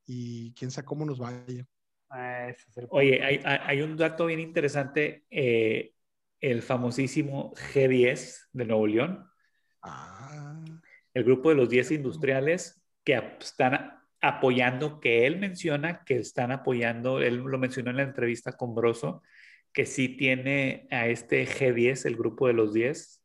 [0.05, 1.65] y quién sabe cómo nos vaya.
[2.11, 5.95] Ah, es Oye, hay, hay, un dato bien interesante, eh,
[6.39, 9.27] el famosísimo G10 de Nuevo León.
[9.81, 10.63] Ah.
[11.15, 17.21] El grupo de los 10 industriales que están apoyando, que él menciona que están apoyando,
[17.21, 19.23] él lo mencionó en la entrevista con Broso,
[19.73, 23.21] que sí tiene a este G10, el grupo de los 10,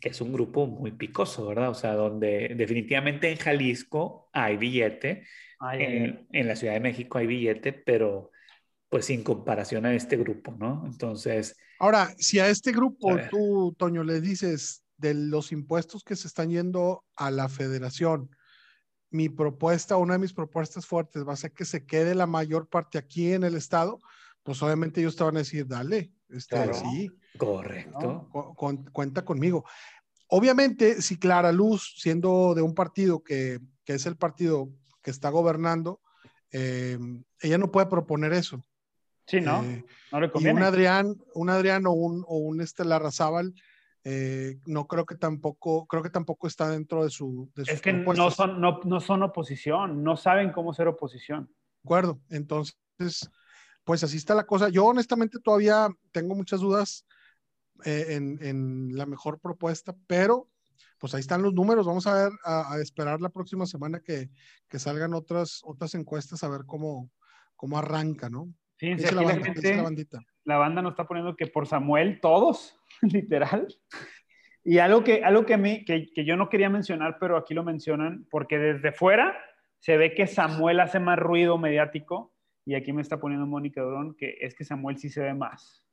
[0.00, 1.70] que es un grupo muy picoso, ¿verdad?
[1.70, 5.24] O sea, donde definitivamente en Jalisco hay billete,
[5.60, 6.26] ay, en, ay.
[6.32, 8.32] en, la Ciudad de México hay billete, pero
[8.88, 10.82] pues sin comparación a este grupo, ¿no?
[10.84, 11.56] Entonces...
[11.78, 16.26] Ahora, si a este grupo a tú, Toño, le dices de los impuestos que se
[16.26, 18.30] están yendo a la federación,
[19.14, 22.66] mi propuesta, una de mis propuestas fuertes va a ser que se quede la mayor
[22.66, 24.00] parte aquí en el estado,
[24.42, 26.74] pues obviamente ellos te van a decir, dale, este, claro.
[26.74, 27.08] sí.
[27.38, 28.28] Correcto.
[28.34, 28.54] ¿no?
[28.56, 29.64] Con, cuenta conmigo.
[30.26, 34.68] Obviamente, si Clara Luz, siendo de un partido que, que es el partido
[35.00, 36.00] que está gobernando,
[36.50, 36.98] eh,
[37.40, 38.64] ella no puede proponer eso.
[39.28, 39.62] Sí, ¿no?
[39.62, 40.58] Eh, no le conviene.
[40.58, 43.54] Y un Adrián, un Adrián o un, o un este Larrazábal,
[44.04, 47.50] eh, no creo que tampoco, creo que tampoco está dentro de su.
[47.54, 51.46] De es que no son, no, no son oposición, no saben cómo ser oposición.
[51.46, 52.76] De acuerdo, entonces,
[53.82, 54.68] pues así está la cosa.
[54.68, 57.06] Yo honestamente todavía tengo muchas dudas
[57.86, 60.50] eh, en, en, la mejor propuesta, pero
[60.98, 61.86] pues ahí están los números.
[61.86, 64.28] Vamos a ver, a, a esperar la próxima semana que,
[64.68, 67.10] que, salgan otras, otras encuestas a ver cómo,
[67.56, 68.52] cómo arranca, ¿no?
[68.76, 70.20] Fíjense, la, banda, la, gente, la, bandita.
[70.44, 72.76] la banda nos está poniendo que por Samuel todos,
[73.12, 73.68] literal.
[74.64, 77.54] Y algo que, algo que, a mí, que, que yo no quería mencionar, pero aquí
[77.54, 79.36] lo mencionan, porque desde fuera
[79.78, 82.32] se ve que Samuel hace más ruido mediático
[82.64, 85.84] y aquí me está poniendo Mónica Durón que es que Samuel sí se ve más.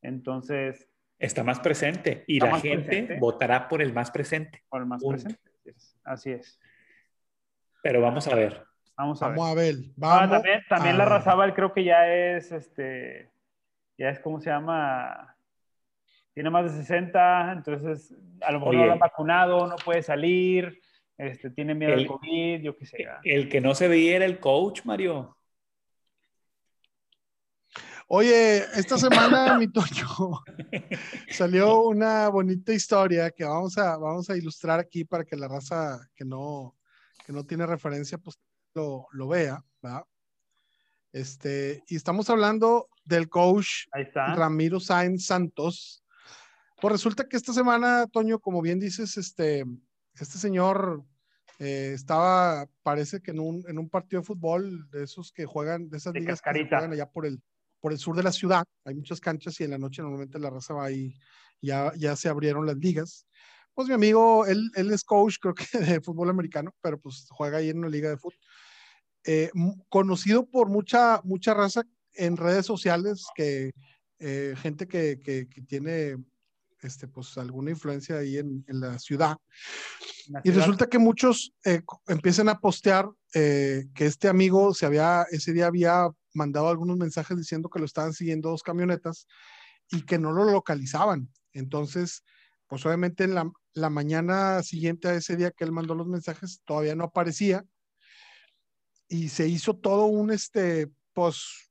[0.00, 0.88] Entonces...
[1.18, 3.18] Está más presente y la gente presente.
[3.18, 4.62] votará por el más presente.
[4.68, 5.22] Por el más Punto.
[5.22, 5.50] presente.
[6.04, 6.58] Así es.
[7.82, 8.64] Pero vamos a ver.
[8.96, 9.64] Vamos a vamos ver.
[9.64, 9.84] A ver.
[9.96, 13.30] Vamos ah, también también la Razábal creo que ya es, este,
[13.98, 15.35] ya es, ¿cómo se llama?
[16.36, 20.02] Tiene más de 60, entonces a lo mejor Oye, no lo han vacunado, no puede
[20.02, 20.82] salir,
[21.16, 23.06] este, tiene miedo el, al COVID, yo qué sé.
[23.24, 25.34] El que no se veía era el coach, Mario.
[28.06, 30.42] Oye, esta semana, mi Toño,
[31.30, 36.06] salió una bonita historia que vamos a, vamos a ilustrar aquí para que la raza
[36.14, 36.76] que no,
[37.24, 38.38] que no tiene referencia, pues
[38.74, 40.04] lo, lo vea, ¿verdad?
[41.12, 43.86] Este, y estamos hablando del coach
[44.34, 46.02] Ramiro Sainz Santos.
[46.80, 49.64] Pues resulta que esta semana, Toño, como bien dices, este,
[50.14, 51.04] este señor
[51.58, 55.88] eh, estaba, parece que en un, en un partido de fútbol, de esos que juegan,
[55.88, 56.68] de esas de ligas cascarita.
[56.68, 57.42] que juegan allá por el,
[57.80, 58.64] por el sur de la ciudad.
[58.84, 61.14] Hay muchas canchas y en la noche normalmente la raza va ahí,
[61.62, 63.26] ya, ya se abrieron las ligas.
[63.72, 67.58] Pues mi amigo, él, él es coach, creo que de fútbol americano, pero pues juega
[67.58, 68.38] ahí en una liga de fútbol.
[69.24, 69.50] Eh,
[69.88, 73.72] conocido por mucha, mucha raza en redes sociales, que
[74.18, 76.16] eh, gente que, que, que, tiene
[76.86, 79.36] este, pues, alguna influencia ahí en, en la ciudad.
[80.28, 80.58] La y ciudad.
[80.58, 85.66] resulta que muchos eh, empiezan a postear eh, que este amigo se había, ese día
[85.66, 89.26] había mandado algunos mensajes diciendo que lo estaban siguiendo dos camionetas
[89.90, 91.28] y que no lo localizaban.
[91.52, 92.22] Entonces,
[92.66, 96.60] pues obviamente en la, la mañana siguiente a ese día que él mandó los mensajes
[96.64, 97.64] todavía no aparecía
[99.08, 101.70] y se hizo todo un, este, pues,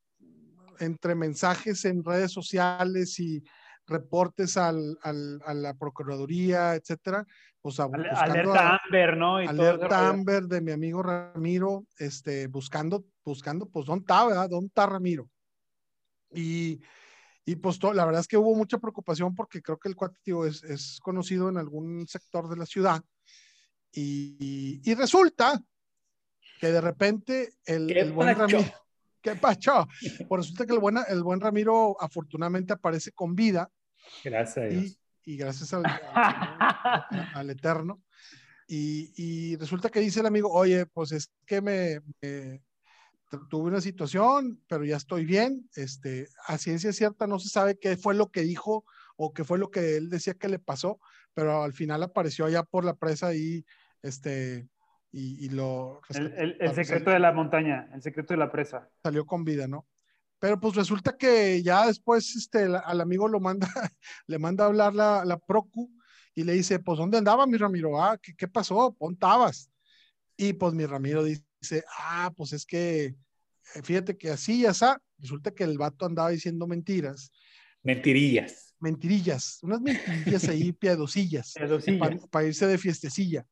[0.80, 3.43] entre mensajes en redes sociales y
[3.88, 7.26] reportes al, al, a la Procuraduría, etcétera,
[7.62, 9.41] pues a, alerta a, Amber, ¿no?
[9.41, 14.50] Y alerta Amber de mi amigo Ramiro, este, buscando, buscando, pues, ¿dónde está, verdad?
[14.50, 15.30] ¿Dónde está Ramiro?
[16.32, 16.82] Y,
[17.45, 20.17] y pues to, la verdad es que hubo mucha preocupación porque creo que el cuate
[20.24, 23.04] tío es, es conocido en algún sector de la ciudad.
[23.91, 25.62] Y, y resulta
[26.60, 28.60] que de repente el, el buen Ramiro,
[29.21, 29.88] ¿qué pacho?
[30.30, 33.69] Pues resulta que el buen, el buen Ramiro afortunadamente aparece con vida.
[34.24, 34.74] Gracias.
[34.74, 38.02] Y, y gracias al, al, al Eterno.
[38.68, 42.62] Y, y, resulta que dice el amigo, oye, pues es que me, me,
[43.50, 45.70] tuve una situación, pero ya estoy bien.
[45.76, 48.86] Este, a ciencia cierta no se sabe qué fue lo que dijo
[49.18, 51.00] o qué fue lo que él decía que le pasó,
[51.34, 53.65] pero al final apareció allá por la presa y
[54.02, 54.68] este
[55.12, 58.89] y, lo el, el, secreto de la montaña, el secreto de la presa.
[59.02, 59.86] Salió con vida, ¿no?
[60.39, 63.67] Pero pues resulta que ya después este, al amigo lo manda,
[64.28, 65.91] le manda a hablar la, la Procu
[66.34, 68.02] y le dice, pues ¿dónde andaba mi Ramiro?
[68.02, 68.93] Ah, ¿qué, qué pasó?
[68.98, 69.71] ¿Pontabas?
[70.38, 73.15] Y pues mi Ramiro dice, ah, pues es que, eh,
[73.82, 77.32] fíjate que así ya está, resulta que el vato andaba diciendo mentiras.
[77.84, 78.76] Mentirillas.
[78.80, 81.54] Mentirillas, unas mentirillas ahí, piedosillas,
[82.30, 83.48] para irse de fiestecilla.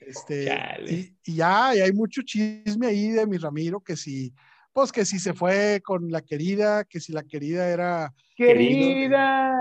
[0.00, 0.52] Este,
[0.88, 4.34] y, y, ya y hay mucho chisme ahí de mi Ramiro, que si,
[4.74, 8.12] pues que si se fue con la querida, que si la querida era...
[8.36, 9.54] Querida.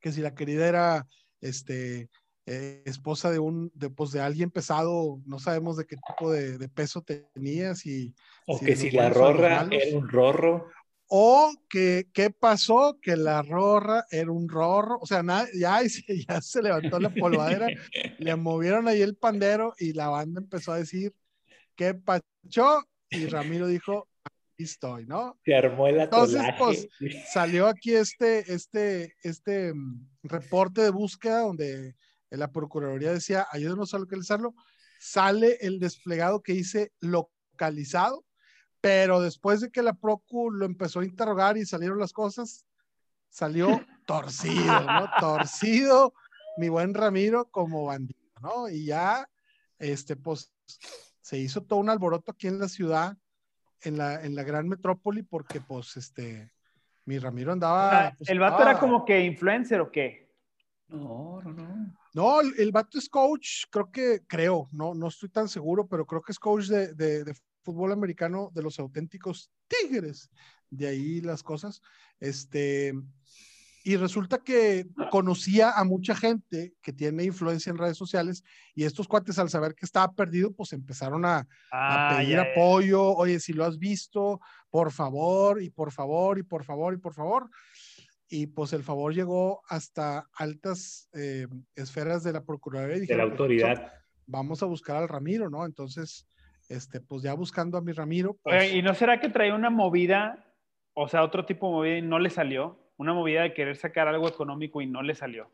[0.00, 1.06] que si la querida era,
[1.42, 2.08] este,
[2.46, 6.56] eh, esposa de un, de, pues, de alguien pesado, no sabemos de qué tipo de,
[6.56, 8.14] de peso tenías y...
[8.46, 10.68] O que si la rorra era un rorro.
[11.06, 12.98] O que, ¿qué pasó?
[13.02, 15.80] Que la rorra era un rorro, o sea, nada, ya,
[16.28, 17.66] ya se levantó la polvadera,
[18.18, 21.12] le movieron ahí el pandero y la banda empezó a decir,
[21.76, 22.86] ¿qué pasó?
[23.10, 24.08] Y Ramiro dijo,
[24.60, 25.38] aquí estoy, ¿no?
[25.44, 26.88] Se armó el Entonces, pues,
[27.32, 31.96] salió aquí este, este, este mm, reporte de búsqueda donde
[32.30, 34.54] la Procuraduría decía, ayúdenos a localizarlo,
[35.00, 38.24] sale el desplegado que dice localizado,
[38.80, 42.66] pero después de que la Procu lo empezó a interrogar y salieron las cosas,
[43.28, 43.68] salió
[44.06, 45.08] torcido, ¿no?
[45.18, 46.12] torcido
[46.58, 48.68] mi buen Ramiro como bandido, ¿no?
[48.68, 49.28] Y ya,
[49.78, 50.52] este, pues,
[51.20, 53.16] se hizo todo un alboroto aquí en la ciudad,
[53.82, 56.52] en la, en la gran metrópoli, porque, pues, este,
[57.04, 58.14] mi Ramiro andaba...
[58.16, 60.30] Pues, ¿El vato era como que influencer o qué?
[60.88, 61.94] No, no, no.
[62.12, 66.04] No, el, el, vato es coach, creo que, creo, no, no estoy tan seguro, pero
[66.04, 70.30] creo que es coach de, de, de, fútbol americano de los auténticos Tigres.
[70.70, 71.80] De ahí las cosas.
[72.18, 72.94] Este,
[73.82, 79.08] y resulta que conocía a mucha gente que tiene influencia en redes sociales y estos
[79.08, 83.40] cuates al saber que estaba perdido, pues empezaron a, ah, a pedir ya, apoyo, oye,
[83.40, 87.50] si lo has visto, por favor, y por favor, y por favor, y por favor
[88.30, 93.02] y pues el favor llegó hasta altas eh, esferas de la Procuraduría.
[93.02, 93.92] Y de la autoridad.
[94.26, 95.66] Vamos a buscar al Ramiro, ¿no?
[95.66, 96.28] Entonces,
[96.68, 98.36] este, pues ya buscando a mi Ramiro.
[98.40, 98.62] Pues...
[98.62, 100.46] Oye, ¿Y no será que traía una movida,
[100.94, 102.78] o sea, otro tipo de movida y no le salió?
[103.00, 105.50] Una movida de querer sacar algo económico y no le salió.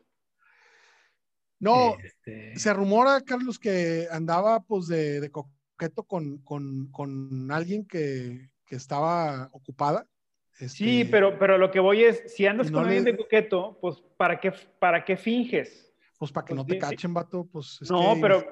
[1.59, 2.59] No, este...
[2.59, 8.75] se rumora, Carlos, que andaba pues de, de coqueto con, con, con alguien que, que
[8.75, 10.05] estaba ocupada
[10.59, 13.77] este, sí, pero, pero lo que voy es, si andas no con alguien de coqueto,
[13.79, 15.93] pues ¿para qué, para qué finges?
[16.17, 17.77] Pues para que pues, no te cachen, vato, pues.
[17.79, 18.43] Es no, que, pero,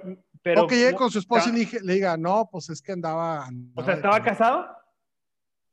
[0.43, 0.63] pero.
[0.63, 3.47] O que llegue con su esposa y le, le, diga, no, pues es que andaba.
[3.47, 4.67] andaba o sea, ¿estaba casado?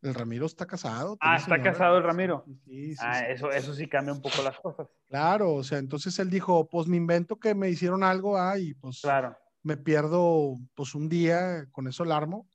[0.02, 1.16] El Ramiro está casado.
[1.20, 2.44] Ah, está señora, casado el Ramiro.
[2.64, 4.88] Sí, sí, ah, sí, eso, eso sí cambia un poco las cosas.
[5.08, 8.74] Claro, o sea, entonces él dijo, pues me invento que me hicieron algo, ah, y
[8.74, 9.36] pues claro.
[9.62, 12.48] me pierdo pues un día, con eso el armo.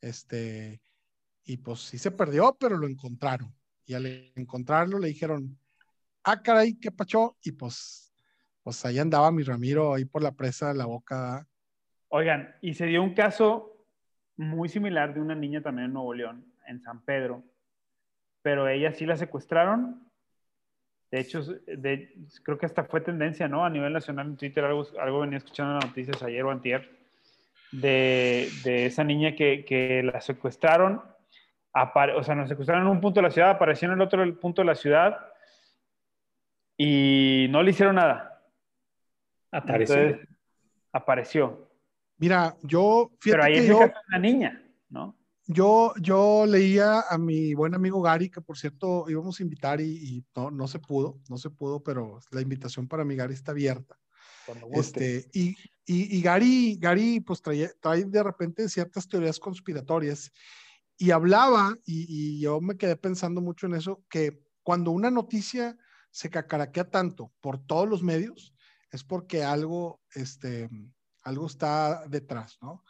[0.00, 0.80] Este,
[1.44, 3.54] y pues sí se perdió, pero lo encontraron.
[3.84, 5.58] Y al encontrarlo le dijeron,
[6.24, 7.36] ah, caray, qué pachó.
[7.42, 8.12] Y pues,
[8.62, 11.46] pues ahí andaba mi Ramiro ahí por la presa de la boca.
[12.08, 13.84] Oigan, y se dio un caso
[14.36, 17.42] muy similar de una niña también en Nuevo León, en San Pedro,
[18.42, 20.02] pero ella sí la secuestraron.
[21.10, 23.64] De hecho, de, creo que hasta fue tendencia, ¿no?
[23.64, 26.90] A nivel nacional en Twitter, algo, algo venía escuchando en las noticias ayer o antier,
[27.72, 31.02] de, de esa niña que, que la secuestraron
[32.16, 34.62] o sea, nos secuestraron en un punto de la ciudad, apareció en el otro punto
[34.62, 35.18] de la ciudad
[36.76, 38.42] y no le hicieron nada.
[39.50, 39.94] Apareció.
[39.96, 40.28] Entonces,
[40.92, 41.68] apareció.
[42.18, 43.10] Mira, yo.
[43.22, 45.14] Pero ahí es yo, una niña, ¿no?
[45.48, 49.84] Yo, yo leía a mi buen amigo Gary, que por cierto íbamos a invitar y,
[49.84, 53.52] y no, no se pudo, no se pudo, pero la invitación para mi Gary está
[53.52, 53.96] abierta.
[54.72, 55.50] Este, y,
[55.84, 60.30] y, y, Gary, Gary pues trae, trae de repente ciertas teorías conspiratorias
[60.96, 65.76] y hablaba, y, y, yo me quedé pensando mucho en eso, que cuando una noticia
[66.10, 68.54] se cacaraquea tanto por todos los medios,
[68.90, 70.68] es porque algo, este,
[71.22, 72.82] algo está detrás, ¿no?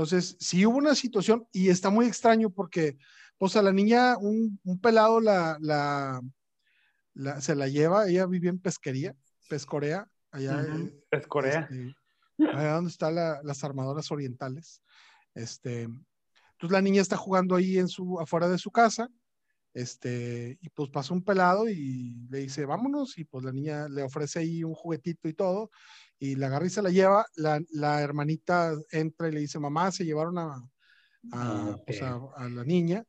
[0.00, 2.96] Entonces, si hubo una situación, y está muy extraño porque,
[3.36, 6.22] pues a la niña, un, un pelado la, la,
[7.12, 9.14] la, se la lleva, ella vive en pesquería,
[9.50, 10.56] Pescorea, allá.
[10.56, 11.04] Uh -huh.
[11.10, 11.68] Pescorea.
[11.70, 11.94] Este,
[12.56, 14.80] allá donde están la, las armadoras orientales.
[15.34, 19.06] Este, entonces la niña está jugando ahí en su, afuera de su casa,
[19.74, 24.02] este, y pues pasa un pelado y le dice, vámonos, y pues la niña le
[24.02, 25.70] ofrece ahí un juguetito y todo,
[26.20, 29.90] y la agarra y se la lleva, la, la hermanita entra y le dice, mamá,
[29.90, 30.60] se llevaron a, a,
[31.32, 31.84] ah, okay.
[31.86, 33.04] pues a, a, la niña,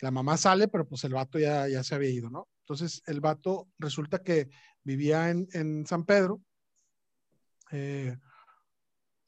[0.00, 2.48] la mamá sale, pero pues el vato ya, ya se había ido, ¿no?
[2.60, 4.48] Entonces el vato resulta que
[4.84, 6.40] vivía en, San Pedro.
[7.72, 8.16] Eh,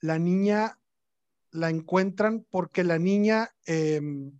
[0.00, 0.78] la niña
[1.50, 4.32] la encuentran porque la niña, em,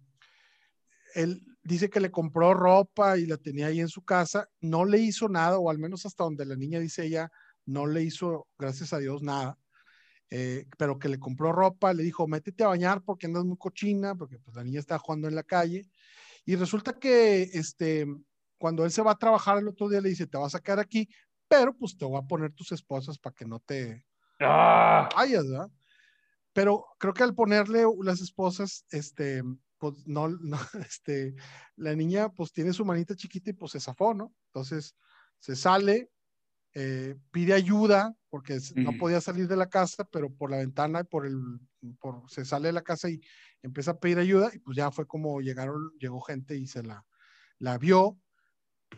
[1.14, 4.98] él dice que le compró ropa y la tenía ahí en su casa, no le
[4.98, 7.30] hizo nada, o al menos hasta donde la niña dice ella,
[7.68, 9.58] no le hizo, gracias a Dios, nada.
[10.30, 14.14] Eh, pero que le compró ropa, le dijo, métete a bañar porque andas muy cochina,
[14.14, 15.88] porque pues la niña está jugando en la calle.
[16.44, 18.06] Y resulta que este,
[18.58, 20.80] cuando él se va a trabajar el otro día, le dice, te vas a quedar
[20.80, 21.08] aquí,
[21.46, 24.04] pero pues te voy a poner tus esposas para que no te
[24.40, 25.08] ¡Ah!
[25.14, 25.70] vayas, ¿verdad?
[26.54, 29.42] Pero creo que al ponerle las esposas, este,
[29.78, 30.58] pues no, no,
[30.88, 31.34] este,
[31.76, 34.34] la niña pues tiene su manita chiquita y pues se zafó, ¿no?
[34.46, 34.94] Entonces
[35.38, 36.10] se sale,
[36.74, 41.26] eh, pide ayuda porque no podía salir de la casa, pero por la ventana, por
[41.26, 41.40] el,
[41.98, 43.20] por, se sale de la casa y
[43.62, 47.04] empieza a pedir ayuda y pues ya fue como llegaron, llegó gente y se la,
[47.58, 48.18] la vio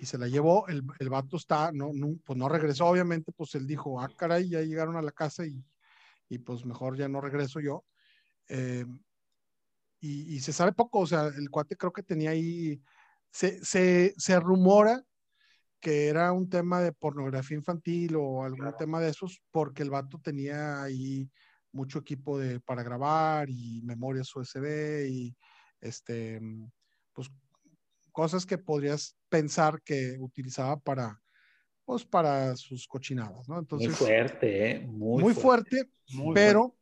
[0.00, 3.54] y se la llevó, el, el vato está, no, no, pues no regresó, obviamente, pues
[3.54, 5.64] él dijo, ah, caray, ya llegaron a la casa y,
[6.28, 7.84] y pues mejor ya no regreso yo.
[8.48, 8.84] Eh,
[10.00, 12.80] y, y, se sabe poco, o sea, el cuate creo que tenía ahí,
[13.30, 15.04] se, se, se rumora
[15.80, 20.20] que era un tema de pornografía infantil o algún tema de esos, porque el vato
[20.22, 21.28] tenía ahí
[21.72, 25.36] mucho equipo de, para grabar y memorias USB y
[25.80, 26.40] este,
[27.14, 27.30] pues
[28.12, 31.18] cosas que podrías pensar que utilizaba para,
[31.84, 33.58] pues para sus cochinadas, ¿no?
[33.58, 34.86] Entonces, muy fuerte, ¿eh?
[34.86, 35.90] Muy, fuerte,
[36.34, 36.76] pero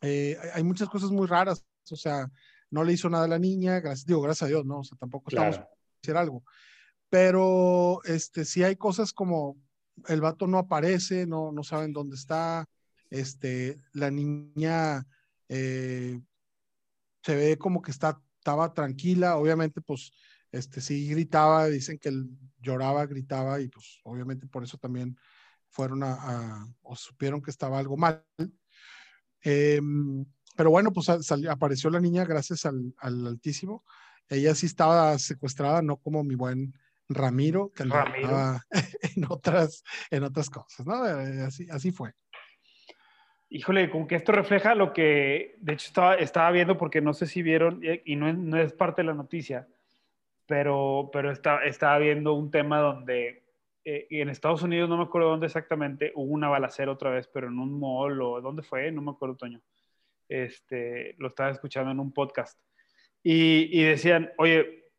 [0.00, 2.30] eh, hay muchas cosas muy raras, o sea,
[2.70, 4.80] no le hizo nada a la niña, gracias, digo, gracias a Dios, ¿no?
[4.80, 5.68] O sea, tampoco estamos a
[6.02, 6.44] hacer algo
[7.10, 9.58] pero este, sí hay cosas como
[10.06, 12.66] el vato no aparece, no, no saben dónde está,
[13.10, 15.06] este, la niña
[15.48, 16.20] eh,
[17.22, 20.12] se ve como que está, estaba tranquila, obviamente pues
[20.52, 22.30] este, sí gritaba, dicen que él
[22.60, 25.18] lloraba, gritaba y pues obviamente por eso también
[25.68, 28.24] fueron a, o supieron que estaba algo mal.
[29.42, 30.24] Em,
[30.56, 33.84] pero bueno, pues apareció la niña gracias al, al, Altísimo.
[34.28, 36.74] Ella sí estaba secuestrada, no como mi buen
[37.10, 38.64] Ramiro, que andaba
[39.16, 41.06] en otras, en otras cosas, ¿no?
[41.06, 42.12] Eh, así, así fue.
[43.50, 47.26] Híjole, como que esto refleja lo que, de hecho, estaba, estaba viendo, porque no sé
[47.26, 49.66] si vieron, y no es, no es parte de la noticia,
[50.46, 53.42] pero, pero está, estaba viendo un tema donde
[53.84, 57.48] eh, en Estados Unidos, no me acuerdo dónde exactamente, hubo una balacera otra vez, pero
[57.48, 59.60] en un mall o dónde fue, no me acuerdo, Toño.
[60.28, 62.56] Este, lo estaba escuchando en un podcast.
[63.20, 64.89] Y, y decían, oye,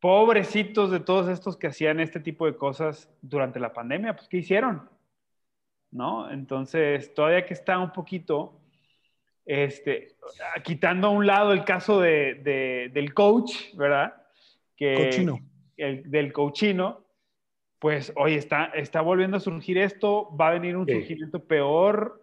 [0.00, 4.38] pobrecitos de todos estos que hacían este tipo de cosas durante la pandemia, pues ¿qué
[4.38, 4.88] hicieron?
[5.90, 6.30] ¿No?
[6.30, 8.60] Entonces, todavía que está un poquito,
[9.46, 10.16] este,
[10.64, 14.14] quitando a un lado el caso de, del coach, ¿verdad?
[14.76, 15.40] Que, cochino.
[15.76, 17.04] El, del coachino,
[17.78, 22.22] pues, oye, está, está volviendo a surgir esto, va a venir un surgimiento peor,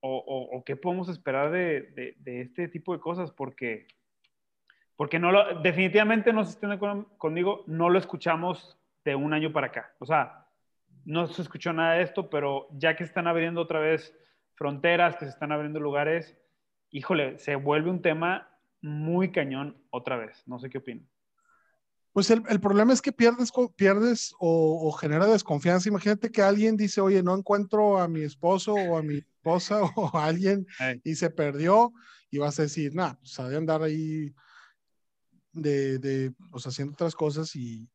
[0.00, 3.88] o, o, qué podemos esperar de, de este tipo de cosas, porque
[4.96, 6.78] porque no lo, definitivamente no se estén
[7.18, 9.94] conmigo, no lo escuchamos de un año para acá.
[9.98, 10.46] O sea,
[11.04, 14.14] no se escuchó nada de esto, pero ya que están abriendo otra vez
[14.54, 16.36] fronteras, que se están abriendo lugares,
[16.90, 18.48] híjole, se vuelve un tema
[18.80, 20.42] muy cañón otra vez.
[20.46, 21.06] No sé qué opinan.
[22.12, 25.90] Pues el, el, problema es que pierdes, pierdes o, o, genera desconfianza.
[25.90, 30.16] Imagínate que alguien dice, oye, no encuentro a mi esposo o a mi esposa o
[30.16, 30.66] a alguien
[31.04, 31.92] y se perdió
[32.30, 34.34] y vas a decir, nada, pues ha de andar ahí
[35.56, 37.88] de, de pues, haciendo otras cosas y,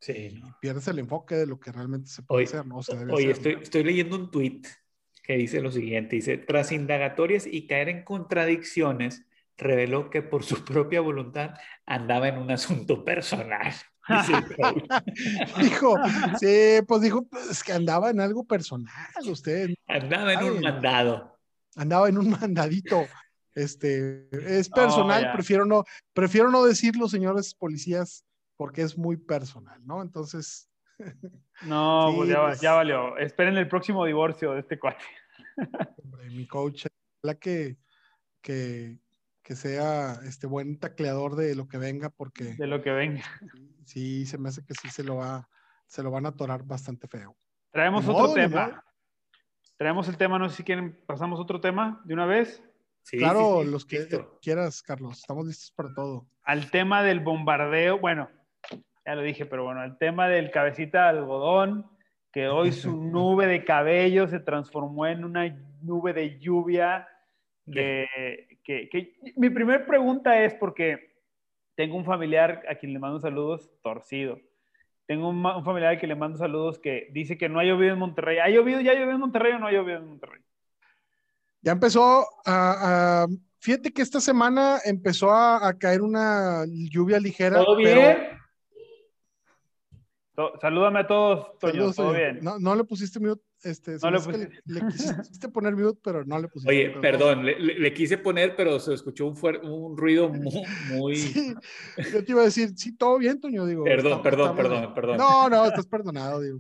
[0.60, 2.80] pierdes el enfoque de lo que realmente se puede hacer, ¿no?
[3.12, 4.62] oye, estoy, estoy leyendo un tweet
[5.24, 9.26] que dice lo siguiente, dice, tras indagatorias y caer en contradicciones,
[9.58, 11.52] reveló que por su propia voluntad
[11.86, 13.72] andaba en un asunto personal.
[15.62, 15.96] dijo,
[16.40, 18.92] sí, pues dijo pues, que andaba en algo personal,
[19.26, 19.70] usted.
[19.88, 21.40] Andaba en un mandado.
[21.76, 23.06] Andaba en un mandadito.
[23.54, 25.84] Este, es personal, prefiero, no,
[26.14, 28.26] prefiero no decirlo, señores policías,
[28.56, 30.02] porque es muy personal, ¿no?
[30.02, 30.70] Entonces.
[31.64, 33.18] No, pues ya, pues ya, valió.
[33.18, 35.04] Esperen el próximo divorcio de este cuate.
[36.32, 36.88] mi coach,
[37.22, 37.78] la que,
[38.42, 38.98] que,
[39.44, 42.56] que, sea este buen tacleador de lo que venga, porque.
[42.56, 43.24] De lo que venga.
[43.86, 45.48] Sí, se me hace que sí se lo va,
[45.86, 47.38] se lo van a atorar bastante feo.
[47.70, 48.84] Traemos otro tema.
[49.78, 52.64] Traemos el tema, no sé si quieren, pasamos otro tema de una vez
[53.10, 54.08] claro, los que
[54.42, 56.28] quieras, Carlos, estamos listos para todo.
[56.44, 58.30] Al tema del bombardeo, bueno,
[59.06, 61.90] ya lo dije, pero bueno, al tema del cabecita de algodón,
[62.32, 65.48] que hoy su nube de cabello se transformó en una
[65.82, 67.08] nube de lluvia.
[67.72, 68.08] que,
[68.64, 71.12] que, mi primera pregunta es porque
[71.76, 74.40] tengo un familiar a quien le mando saludos torcido.
[75.08, 78.40] tengo un, familiar que le mando saludos que dice que no ha llovido en Monterrey.
[78.40, 80.42] ¿Ha llovido, ya llovido en Monterrey o no ha llovido en Monterrey?
[81.62, 83.28] Ya empezó a,
[83.60, 87.64] fíjate que esta semana empezó a, caer una lluvia ligera.
[87.64, 88.41] ¿Todo bien?
[90.62, 92.40] Salúdame a todos, Toño, todo bien.
[92.42, 93.42] No, no le pusiste mute.
[93.64, 96.70] Este, no le, le, quisiste poner mute, pero no le pusiste.
[96.70, 100.64] Oye, perdón, le, quise poner, pero se escuchó un, un ruido muy.
[100.94, 101.56] muy...
[102.12, 103.66] yo te iba a decir, sí, todo bien, Toño.
[103.66, 105.18] Digo, perdón, perdón, perdón, perdón.
[105.18, 106.42] No, no, estás perdonado.
[106.42, 106.60] Digo.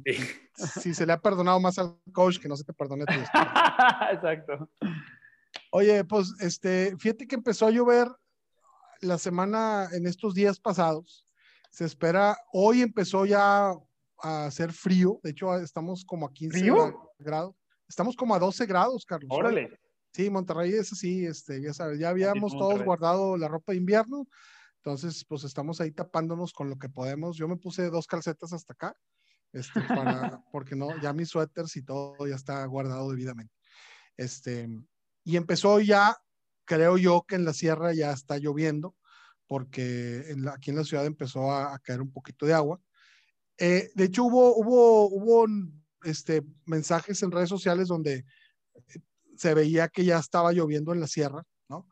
[0.54, 3.20] Si se le ha perdonado más al coach, que no se te perdone a ti.
[4.14, 4.70] Exacto.
[5.72, 8.08] Oye, pues, este, fíjate que empezó a llover
[9.02, 11.26] la semana, en estos días pasados.
[11.72, 13.72] Se espera, hoy empezó ya
[14.20, 15.20] a hacer frío.
[15.24, 16.72] De hecho, estamos como a 15
[17.18, 17.56] grados.
[17.88, 19.30] Estamos como a 12 grados, Carlos.
[19.32, 19.80] Órale.
[20.14, 24.28] Sí, Monterrey es así, este, ya sabes, ya habíamos todos guardado la ropa de invierno,
[24.78, 27.38] entonces pues estamos ahí tapándonos con lo que podemos.
[27.38, 28.96] Yo me puse dos calcetas hasta acá,
[29.54, 33.54] este, para, porque no, ya mis suéteres y todo ya está guardado debidamente.
[34.18, 34.68] Este,
[35.24, 36.18] y empezó ya,
[36.66, 38.96] creo yo que en la sierra ya está lloviendo,
[39.52, 42.80] porque en aquí en la ciudad empezó a caer un poquito de agua.
[43.58, 45.46] Eh, de hecho, hubo, hubo, hubo
[46.06, 48.24] este, mensajes en redes sociales donde
[49.36, 51.86] se veía que ya estaba lloviendo en la sierra, ¿no?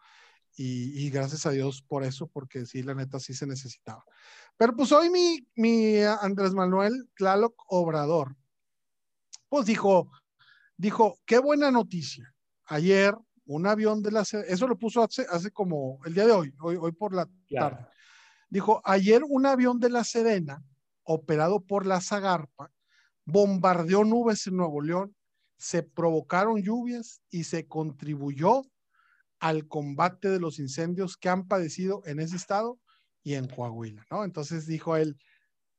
[0.56, 4.06] Y, gracias a Dios por eso, porque sí, la neta sí se necesitaba.
[4.56, 8.38] Pero pues hoy mi, mi Andrés Manuel Tlaloc Obrador,
[9.50, 10.10] pues dijo,
[10.78, 12.34] dijo, qué buena noticia.
[12.68, 13.14] Ayer
[13.50, 16.76] un avión de la eso lo puso hace, hace como el día de hoy, hoy,
[16.80, 17.88] hoy por la tarde.
[18.48, 20.64] Dijo, ayer un avión de la Serena
[21.04, 22.72] operado por la Zagarpa,
[23.26, 25.16] bombardeó nubes en Nuevo León,
[25.58, 28.62] se provocaron lluvias y se contribuyó
[29.40, 32.80] al combate de los incendios que han padecido en ese estado
[33.24, 34.26] y en Coahuila, ¿no?
[34.26, 35.18] Entonces dijo él,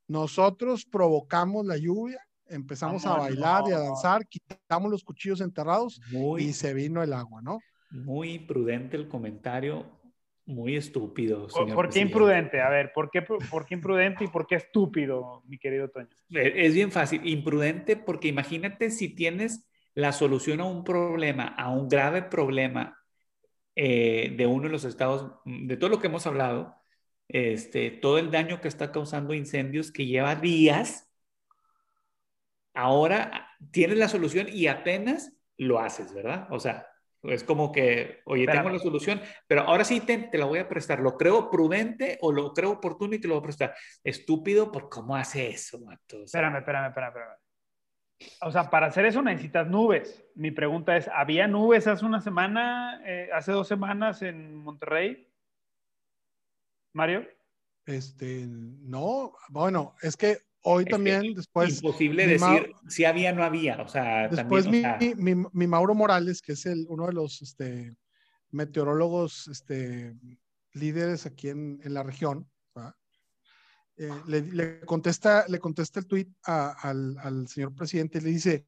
[0.09, 2.21] nosotros provocamos la lluvia,
[2.51, 6.01] empezamos a bailar y a danzar, quitamos los cuchillos enterrados
[6.39, 7.61] y se vino el agua, ¿no?
[7.91, 10.01] Muy prudente el comentario,
[10.47, 11.49] muy estúpido.
[11.49, 12.61] Señor ¿Por, qué imprudente?
[12.61, 16.09] A ver, ¿por qué, ¿por qué imprudente y por qué estúpido, mi querido Toño?
[16.31, 17.27] E, es bien fácil.
[17.27, 22.97] Imprudente porque imagínate si tienes la solución a un problema, a un grave problema
[23.75, 26.77] eh, de uno de los estados, de todo lo que hemos hablado,
[27.29, 31.10] este, todo el daño que está causando incendios que lleva días,
[32.75, 36.47] ahora tienes la solución y apenas lo haces, ¿verdad?
[36.51, 36.87] O sea,
[37.23, 41.01] es como que, oye, tengo la solución, pero ahora sí te, la voy a prestar.
[41.01, 43.75] ¿Lo creo prudente o lo creo oportuno y te lo voy a prestar?
[44.03, 46.23] Estúpido, ¿por cómo hace eso, Mato?
[46.25, 47.37] espérame, espérame, espérame,
[48.41, 50.25] O sea, para hacer eso necesitas nubes.
[50.35, 55.29] Mi pregunta es, ¿había nubes hace una semana, eh, hace dos semanas en Monterrey?
[56.95, 57.29] Mario.
[57.85, 61.77] Este, no, bueno, es que hoy también, después...
[61.77, 64.29] Imposible decir si había o no había, o sea...
[64.29, 64.83] Después mi,
[65.53, 67.97] mi, Mauro Morales, que es el, uno de los este,
[68.51, 70.17] meteorólogos este,
[70.73, 72.49] líderes aquí en, en la región,
[73.97, 78.67] eh, le, le, contesta, le contesta el tweet al, al señor presidente y le dice,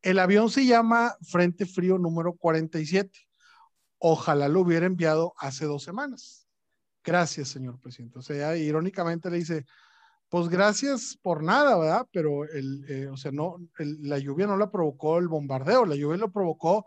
[0.00, 3.18] el avión se llama Frente Frío número 47.
[3.98, 6.48] Ojalá lo hubiera enviado hace dos semanas.
[7.04, 8.18] Gracias, señor presidente.
[8.18, 9.66] O sea, irónicamente le dice,
[10.30, 12.06] pues gracias por nada, ¿verdad?
[12.12, 16.18] Pero el, eh, o sea, no, la lluvia no la provocó el bombardeo, la lluvia
[16.18, 16.86] lo provocó,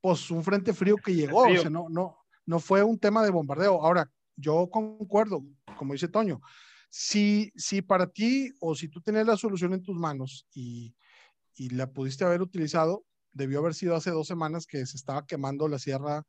[0.00, 2.16] pues un frente frío que llegó, o sea, no, no,
[2.46, 3.84] no fue un tema de bombardeo.
[3.84, 5.44] Ahora, yo concuerdo,
[5.76, 6.40] como dice Toño,
[6.88, 10.96] si, si para ti o si tú tenías la solución en tus manos y,
[11.54, 15.68] y la pudiste haber utilizado, debió haber sido hace dos semanas que se estaba quemando
[15.68, 16.24] la sierra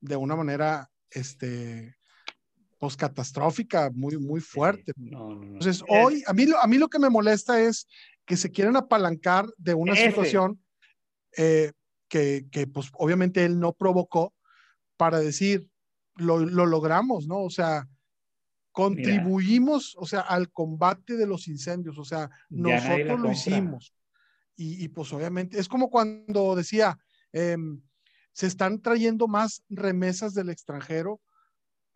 [0.00, 1.96] de una manera, este,
[2.80, 4.94] pues catastrófica, muy, muy fuerte.
[4.96, 7.86] Entonces, hoy, a mí, a mí lo que me molesta es
[8.24, 10.58] que se quieren apalancar de una situación
[11.36, 11.72] eh,
[12.08, 14.32] que, que, pues, obviamente él no provocó
[14.96, 15.68] para decir,
[16.16, 17.42] lo, lo logramos, ¿no?
[17.42, 17.86] O sea,
[18.72, 23.94] contribuimos, o sea, al combate de los incendios, o sea, nosotros lo hicimos.
[24.56, 26.98] Y, y, pues obviamente, es como cuando decía,
[27.32, 27.82] em,
[28.32, 31.20] se están trayendo más remesas del extranjero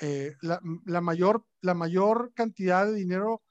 [0.01, 3.43] eh, la, mayor, la mayor cantidad de dinero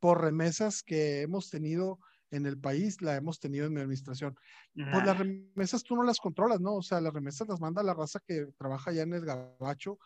[0.00, 1.98] por remesas que hemos tenido
[2.30, 4.36] en el país, la hemos tenido en mi administración.
[4.74, 6.74] Pues las remesas tú no las controlas, ¿no?
[6.74, 9.98] O sea, las remesas las manda la raza que trabaja allá en el gabacho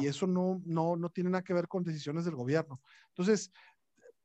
[0.00, 2.80] y eso no, no, no tiene nada que ver con decisiones del gobierno.
[3.08, 3.52] Entonces,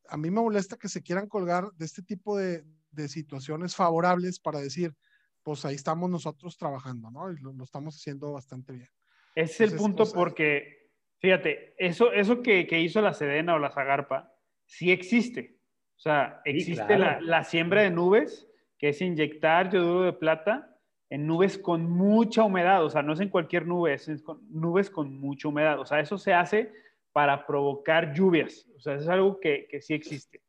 [0.07, 4.39] a mí me molesta que se quieran colgar de este tipo de, de situaciones favorables
[4.39, 4.95] para decir,
[5.43, 7.31] pues ahí estamos nosotros trabajando, ¿no?
[7.31, 8.89] Y lo, estamos haciendo bastante bien.
[9.35, 10.82] Ese es el punto porque
[11.23, 15.55] Fíjate, eso, eso que, hizo la Sedena o la Zagarpa sí existe.
[15.95, 18.45] O sea, existe la, la, siembra de nubes,
[18.77, 20.77] que es inyectar yoduro de plata
[21.09, 24.89] en nubes con mucha humedad, o sea, no es en cualquier nube, es en nubes
[24.89, 25.79] con mucha humedad.
[25.79, 26.73] O sea, eso se hace
[27.13, 28.67] para provocar lluvias.
[28.75, 30.41] O sea, es algo que, que sí existe.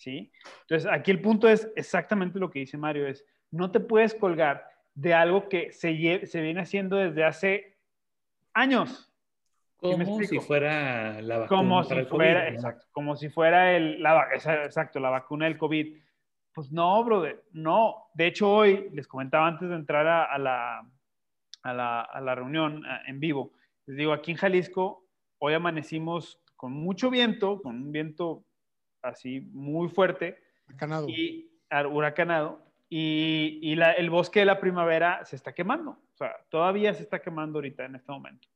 [0.00, 0.32] ¿sí?
[0.62, 4.66] Entonces, aquí el punto es exactamente lo que dice Mario, es no te puedes colgar
[4.92, 7.76] de algo que se, se viene haciendo desde hace
[8.54, 9.05] años.
[9.92, 11.58] Como si fuera la vacuna.
[11.58, 15.96] Como si fuera, exacto, como si fuera el, la, exacto, la vacuna del COVID.
[16.52, 18.08] Pues no, brother, no.
[18.14, 20.80] De hecho, hoy les comentaba antes de entrar a, la,
[21.62, 23.52] a, la, a la reunión en vivo,
[23.86, 25.04] les digo, aquí en Jalisco,
[25.38, 28.44] hoy amanecimos con mucho viento, con un viento
[29.02, 30.38] así muy fuerte.
[30.66, 31.08] Huracanado.
[31.08, 31.50] Y,
[31.90, 32.66] huracanado.
[32.88, 35.90] Y, y la, el bosque de la primavera se está quemando.
[35.92, 38.48] O sea, todavía se está quemando ahorita en este momento.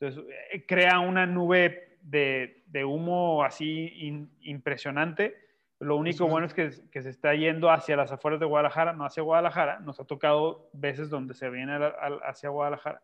[0.00, 5.36] Entonces, eh, crea una nube de, de humo así impresionante.
[5.80, 9.04] Lo único bueno es que, que, se está yendo hacia las afueras de Guadalajara, no
[9.04, 9.78] hacia Guadalajara.
[9.80, 11.78] Nos ha tocado veces donde se viene
[12.24, 13.02] hacia Guadalajara.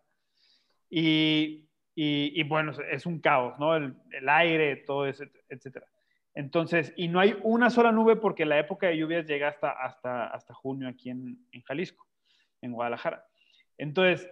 [0.90, 3.76] Y, y, y, bueno, es un caos, ¿no?
[3.76, 5.86] El, el aire, todo eso, etcétera.
[6.34, 10.26] Entonces, y no hay una sola nube porque la época de lluvias llega hasta, hasta,
[10.26, 12.06] hasta junio aquí en, en Jalisco,
[12.60, 13.24] en Guadalajara.
[13.78, 14.28] Entonces,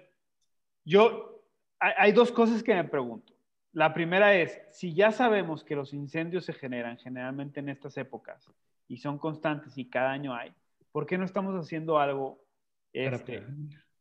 [0.85, 1.42] yo,
[1.83, 3.33] hay, hay, dos cosas que me pregunto.
[3.73, 8.51] La primera es, si ya sabemos que los incendios se generan generalmente en estas épocas
[8.87, 10.53] y son constantes y cada año hay,
[10.93, 12.45] ¿por qué no estamos haciendo algo
[12.93, 13.43] este,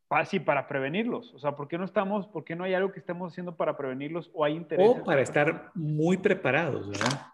[0.08, 1.32] para, sí, para prevenirlos?
[1.34, 3.76] O sea, ¿por qué no estamos, por qué no hay algo que estemos haciendo para
[3.76, 4.86] prevenirlos o hay interés?
[4.86, 7.26] O para estar muy preparados, ¿verdad?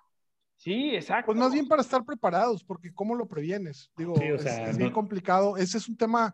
[0.56, 1.26] Sí, exacto.
[1.26, 3.90] Pues más bien para estar preparados, porque ¿cómo lo previenes?
[3.96, 4.78] Digo, sí, o sea, es, es no...
[4.78, 5.56] bien complicado.
[5.56, 6.32] Ese es un tema,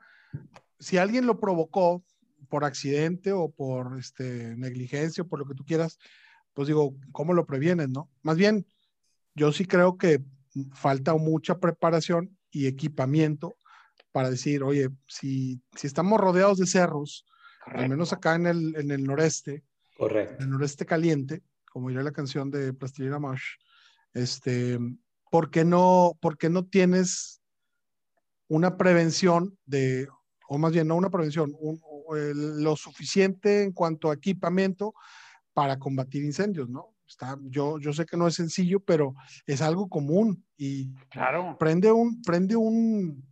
[0.79, 2.03] si alguien lo provocó
[2.49, 5.99] por accidente o por este, negligencia o por lo que tú quieras,
[6.53, 8.11] pues digo, ¿cómo lo previenes, no?
[8.23, 8.67] Más bien,
[9.35, 10.23] yo sí creo que
[10.73, 13.57] falta mucha preparación y equipamiento
[14.13, 17.27] para decir, oye, si, si estamos rodeados de cerros,
[17.65, 17.83] Correcto.
[17.83, 19.65] al menos acá en el, en el noreste,
[19.97, 20.37] Correcto.
[20.37, 23.43] en el noreste caliente, como diría la canción de Plastilina Mosh,
[24.13, 24.79] este,
[25.31, 27.41] ¿por qué no, por qué no tienes
[28.47, 30.07] una prevención de,
[30.49, 31.81] o más bien no una prevención, un,
[32.17, 34.95] el, lo suficiente en cuanto a equipamiento
[35.53, 36.95] para combatir incendios, ¿no?
[37.07, 39.15] Está, yo, yo sé que no es sencillo, pero
[39.47, 41.57] es algo común y claro.
[41.59, 43.23] prende un, prende un,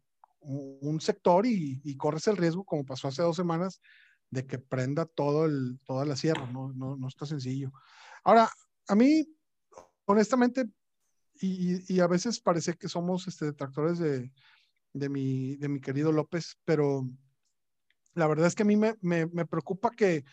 [0.41, 3.81] un sector y, y, corres el riesgo, como pasó hace dos semanas,
[4.31, 7.73] de que prenda todo el, toda la sierra, no, no, no está sencillo.
[8.25, 8.49] Ahora,
[8.89, 9.27] a mí
[10.05, 10.68] honestamente,
[11.41, 14.33] y, y, a veces parece que somos este, detractores de,
[14.93, 17.09] de, mi, de mi querido López, pero
[18.15, 20.25] la verdad es que a mí me, me, me preocupa que,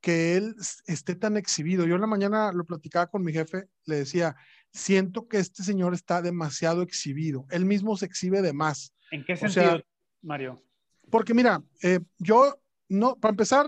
[0.00, 0.54] que él
[0.86, 1.86] esté tan exhibido.
[1.86, 4.36] Yo en la mañana lo platicaba con mi jefe, le decía,
[4.72, 7.46] siento que este señor está demasiado exhibido.
[7.50, 8.94] Él mismo se exhibe de más.
[9.10, 9.84] ¿En qué sentido, o sea,
[10.22, 10.62] Mario?
[11.10, 13.66] Porque mira, eh, yo no, para empezar,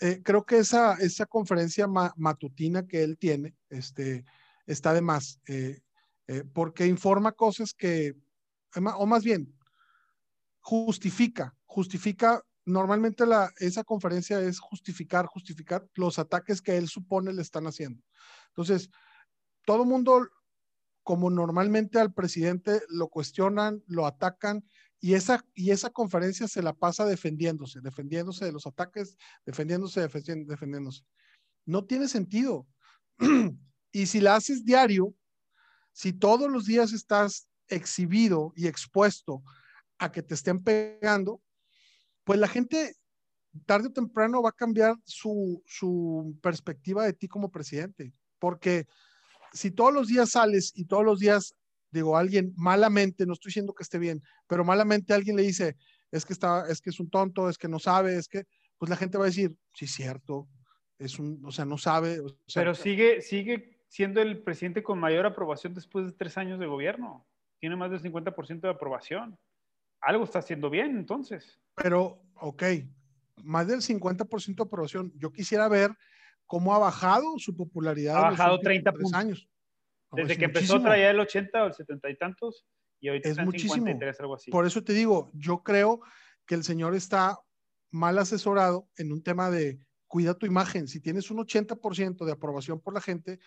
[0.00, 4.24] eh, creo que esa, esa conferencia ma matutina que él tiene, este,
[4.66, 5.80] está de más, eh,
[6.26, 8.14] eh, porque informa cosas que,
[8.74, 9.54] o más bien,
[10.60, 17.42] justifica, justifica, normalmente la, esa conferencia es justificar, justificar los ataques que él supone le
[17.42, 18.02] están haciendo.
[18.48, 18.90] Entonces,
[19.64, 20.28] todo mundo,
[21.02, 24.64] como normalmente al presidente lo cuestionan, lo atacan,
[25.00, 31.02] y esa, y esa conferencia se la pasa defendiéndose, defendiéndose de los ataques, defendiéndose, defendiéndose.
[31.66, 32.66] No tiene sentido.
[33.94, 35.14] Y si la haces diario,
[35.92, 39.42] si todos los días estás exhibido y expuesto
[39.98, 41.42] a que te estén pegando,
[42.24, 42.94] pues la gente
[43.66, 48.12] tarde o temprano va a cambiar su, su perspectiva de ti como presidente.
[48.38, 48.86] Porque
[49.52, 51.54] si todos los días sales y todos los días,
[51.90, 55.76] digo, alguien malamente, no estoy diciendo que esté bien, pero malamente alguien le dice,
[56.10, 58.44] es que, está, es que es un tonto, es que no sabe, es que,
[58.78, 60.48] pues la gente va a decir, sí, cierto,
[60.98, 62.20] es un, o sea, no sabe.
[62.54, 67.26] Pero sigue, sigue siendo el presidente con mayor aprobación después de tres años de gobierno.
[67.58, 69.38] Tiene más del 50% de aprobación.
[70.02, 71.60] Algo está haciendo bien, entonces.
[71.74, 72.62] Pero, ok,
[73.44, 75.12] más del 50% de aprobación.
[75.16, 75.92] Yo quisiera ver
[76.46, 78.16] cómo ha bajado su popularidad.
[78.16, 79.14] Ha bajado 30 puntos.
[79.14, 79.48] años.
[80.10, 80.76] No, Desde que muchísimo.
[80.76, 82.66] empezó traía el 80 o el 70 y tantos
[83.00, 83.74] y ahorita es está muchísimo.
[83.74, 84.50] 53, algo así.
[84.50, 86.00] Por eso te digo, yo creo
[86.46, 87.38] que el señor está
[87.90, 90.88] mal asesorado en un tema de cuida tu imagen.
[90.88, 93.38] Si tienes un 80% de aprobación por la gente,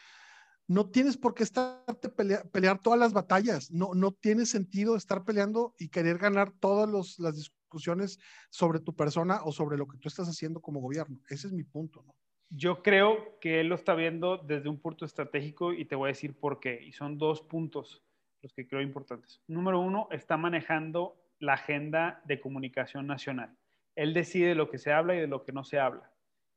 [0.67, 3.71] no tienes por qué estarte pelear, pelear todas las batallas.
[3.71, 8.95] No, no tiene sentido estar peleando y querer ganar todas los, las discusiones sobre tu
[8.95, 11.19] persona o sobre lo que tú estás haciendo como gobierno.
[11.29, 12.03] Ese es mi punto.
[12.05, 12.15] ¿no?
[12.49, 16.13] Yo creo que él lo está viendo desde un punto estratégico y te voy a
[16.13, 16.81] decir por qué.
[16.83, 18.03] Y son dos puntos.
[18.41, 19.41] los que creo importantes.
[19.47, 23.55] Número uno, está manejando la agenda de comunicación nacional.
[23.95, 26.11] Él decide lo que se habla y de lo que no se habla.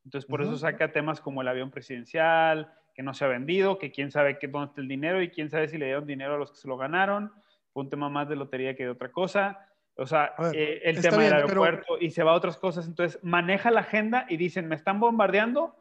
[0.05, 3.93] Entonces, por eso saca temas como el avión presidencial, que no se ha vendido, que
[3.93, 6.37] quién sabe qué, dónde está el dinero y quién sabe si le dieron dinero a
[6.37, 7.33] los que se lo ganaron.
[7.73, 9.69] Fue un tema más de lotería que de otra cosa.
[9.95, 12.89] O sea, eh, el tema del aeropuerto y se va a otras cosas.
[12.89, 15.77] Entonces, maneja la agenda y dicen, me están bombardeando,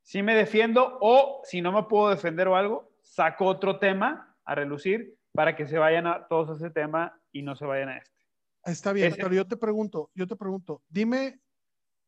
[0.00, 4.54] si me defiendo o si no me puedo defender o algo, saco otro tema a
[4.54, 7.98] relucir para que se vayan a todos a ese tema y no se vayan a
[7.98, 8.18] este.
[8.64, 11.38] Está bien, pero yo te pregunto, yo te pregunto, dime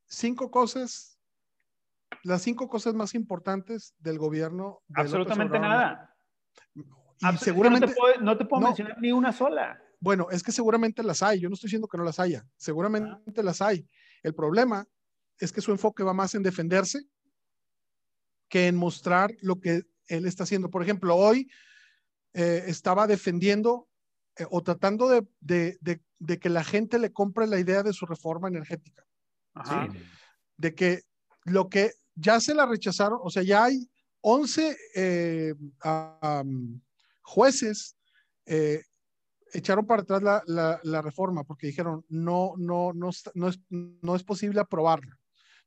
[0.06, 1.13] cinco cosas,
[2.24, 4.82] las cinco cosas más importantes del gobierno.
[4.94, 6.16] Absolutamente nada.
[6.74, 9.80] Y seguramente no te puedo, mencionar ni una sola.
[10.00, 11.40] Bueno, es que seguramente las hay.
[11.40, 12.44] Yo no estoy diciendo que no las haya.
[12.56, 13.86] Seguramente las hay.
[14.22, 14.86] El problema
[15.38, 17.02] es que su enfoque va más en defenderse
[18.48, 20.70] que en mostrar lo que él está haciendo.
[20.70, 21.50] Por ejemplo, hoy
[22.32, 23.88] eh, estaba defendiendo
[24.36, 26.00] eh, o tratando de,
[26.40, 29.06] que la gente le compre la idea de su reforma energética.
[30.56, 31.02] De que
[31.44, 33.88] lo que ya se la rechazaron, o sea, ya hay
[34.20, 35.54] 11 eh,
[37.22, 37.96] jueces
[39.52, 44.60] echaron para atrás la, reforma porque dijeron no, no, no, no, es, no es posible
[44.60, 45.18] aprobarla.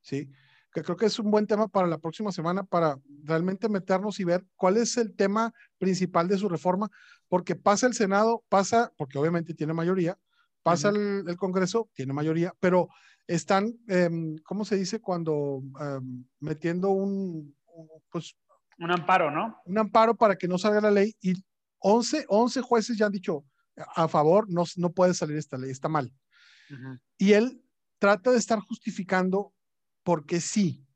[0.01, 0.29] ¿sí?
[0.77, 4.23] que creo que es un buen tema para la próxima semana para realmente meternos y
[4.23, 6.89] ver cuál es el tema principal de su reforma,
[7.27, 10.19] porque pasa el Senado, pasa, porque obviamente tiene mayoría,
[10.71, 12.89] pasa el, Congreso, tiene mayoría, pero
[13.25, 14.99] están, em, ¿cómo se dice?
[14.99, 17.55] Cuando em, metiendo un,
[18.11, 18.35] pues,
[18.79, 19.57] un amparo, ¿no?
[19.65, 21.33] Un amparo para que no salga la ley y
[21.79, 23.43] 11, 11 jueces ya han dicho
[23.95, 26.11] a favor, no, no puede salir esta ley, está mal.
[27.17, 27.63] Y él
[27.99, 29.53] trata de estar justificando
[30.03, 30.86] porque sí.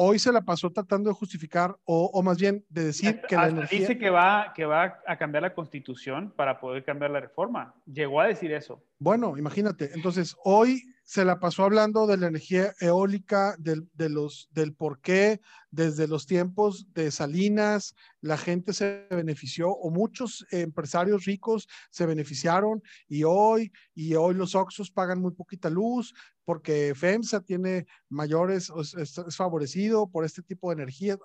[0.00, 3.80] Hoy se la pasó tratando de justificar o, más bien de decir que la energía...
[3.80, 7.74] Dice que va, que va a cambiar la constitución para poder cambiar la reforma.
[7.84, 8.80] Llegó a decir eso.
[9.00, 9.90] Bueno, imagínate.
[9.94, 15.40] Entonces, hoy se la pasó hablando de la energía eólica, del, del por qué,
[15.70, 22.82] desde los tiempos de Salinas, la gente se benefició o muchos empresarios ricos se beneficiaron
[23.08, 26.12] y hoy, y hoy los Oxos pagan muy poquita luz
[26.44, 31.16] porque FEMSA tiene mayores, es, es favorecido por este tipo de energía.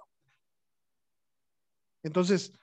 [2.03, 2.53] Entonces,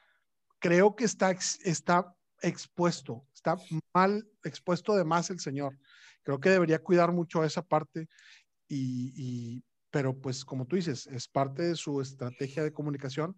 [0.59, 3.57] creo que está, está expuesto, está
[3.95, 5.77] mal expuesto de más el señor
[6.23, 8.09] creo que debería cuidar mucho esa parte
[8.69, 13.35] y, pero pues como tú dices, es parte de su estrategia de comunicación,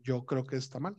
[0.00, 0.96] yo creo que está mal.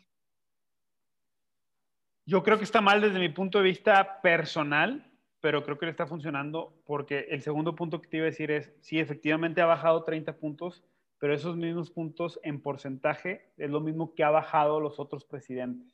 [2.26, 5.92] Yo creo que está mal desde mi punto de vista personal, pero creo que le
[5.92, 9.66] está funcionando porque el segundo punto que te iba a decir es, sí, efectivamente ha
[9.66, 10.86] bajado 30 puntos,
[11.20, 15.94] pero esos mismos puntos en porcentaje es lo mismo que ha bajado los otros presidentes.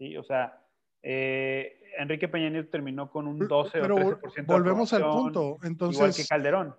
[0.00, 0.16] ¿Sí?
[0.16, 0.58] O sea,
[1.02, 5.58] eh, Enrique Peña Nieto terminó con un 12 Pero o 13% volvemos al punto.
[5.62, 6.74] Entonces, igual que Calderón.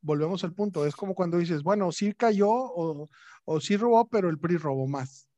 [0.00, 0.86] Volvemos al punto.
[0.86, 3.10] Es como cuando dices, bueno, sí cayó o,
[3.44, 5.28] o sí robó, pero el PRI robó más.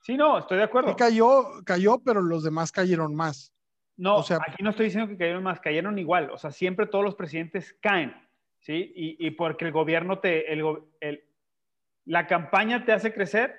[0.00, 0.88] Sí, no, estoy de acuerdo.
[0.88, 3.52] Sí cayó, cayó, pero los demás cayeron más.
[3.98, 6.30] No, o sea, aquí no estoy diciendo que cayeron más, cayeron igual.
[6.30, 8.14] O sea, siempre todos los presidentes caen,
[8.60, 8.90] ¿sí?
[8.96, 10.64] Y, y porque el gobierno te, el,
[11.00, 11.24] el,
[12.06, 13.54] la campaña te hace crecer,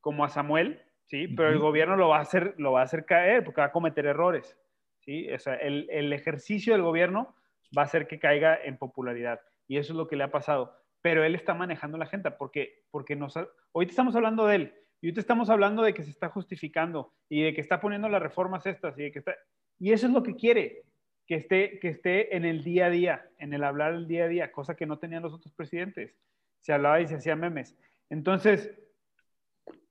[0.00, 1.26] como a Samuel, ¿sí?
[1.26, 3.72] Pero el gobierno lo va a hacer, lo va a hacer caer porque va a
[3.72, 4.56] cometer errores,
[5.00, 5.30] ¿sí?
[5.32, 7.34] O sea, el, el, ejercicio del gobierno
[7.76, 10.76] va a hacer que caiga en popularidad y eso es lo que le ha pasado.
[11.02, 13.34] Pero él está manejando la gente porque, porque nos,
[13.72, 17.42] hoy estamos hablando de él y hoy estamos hablando de que se está justificando y
[17.42, 19.34] de que está poniendo las reformas estas y de que está,
[19.80, 20.84] y eso es lo que quiere,
[21.26, 24.28] que esté, que esté en el día a día, en el hablar el día a
[24.28, 26.14] día, cosa que no tenían los otros presidentes.
[26.60, 27.78] Se hablaba y se hacía memes.
[28.10, 28.70] Entonces,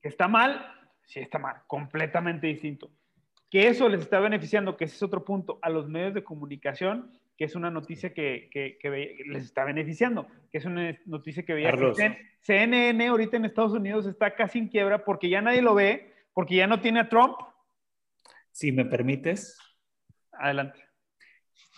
[0.01, 0.78] está mal,
[1.10, 2.91] sí está mal, completamente distinto.
[3.49, 7.12] Que eso les está beneficiando, que ese es otro punto, a los medios de comunicación,
[7.36, 8.78] que es una noticia que, que,
[9.26, 11.74] les está beneficiando, que es una noticia que veía
[12.41, 16.55] CNN ahorita en Estados Unidos está casi en quiebra porque ya nadie lo ve, porque
[16.55, 17.38] ya no tiene a Trump.
[18.51, 19.57] Si me permites.
[20.32, 20.80] Adelante.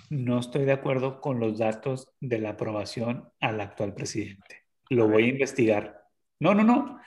[0.09, 4.65] No estoy de acuerdo con los datos de la aprobación al actual presidente.
[4.89, 6.03] Lo voy a investigar.
[6.39, 6.99] No, no, no.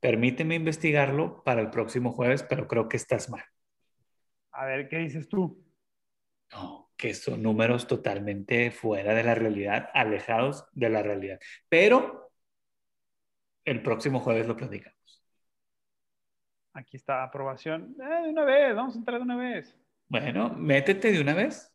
[0.00, 3.44] Permíteme investigarlo para el próximo jueves, pero creo que estás mal.
[4.52, 5.62] A ver, ¿qué dices tú?
[6.52, 11.38] No, que son números totalmente fuera de la realidad, alejados de la realidad.
[11.68, 12.32] Pero
[13.64, 15.22] el próximo jueves lo platicamos.
[16.72, 17.94] Aquí está, aprobación.
[18.00, 19.76] Eh, de una vez, vamos a entrar de una vez.
[20.08, 21.72] Bueno, métete de una vez.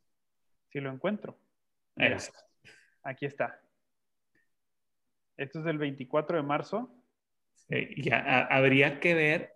[0.71, 1.37] Si lo encuentro.
[3.03, 3.61] aquí está.
[5.37, 6.94] Esto es del 24 de marzo
[7.69, 9.55] ya habría que ver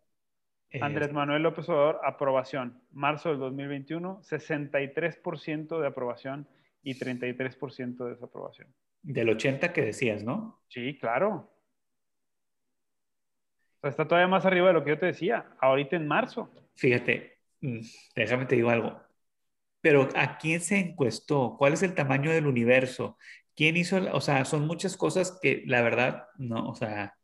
[0.82, 2.82] Andrés Manuel López Obrador, aprobación.
[2.92, 6.48] Marzo del 2021, 63% de aprobación
[6.84, 8.68] y 33% de desaprobación.
[9.02, 10.62] Del 80 que decías, ¿no?
[10.68, 11.52] Sí, claro.
[13.78, 16.52] O sea, está todavía más arriba de lo que yo te decía, ahorita en marzo.
[16.76, 17.80] Fíjate, mm,
[18.16, 19.02] déjame te digo algo.
[19.82, 21.56] Pero ¿a quién se encuestó?
[21.58, 23.18] ¿Cuál es el tamaño del universo?
[23.56, 23.98] ¿Quién hizo?
[24.14, 27.16] O sea, son muchas cosas que la verdad, no, o sea,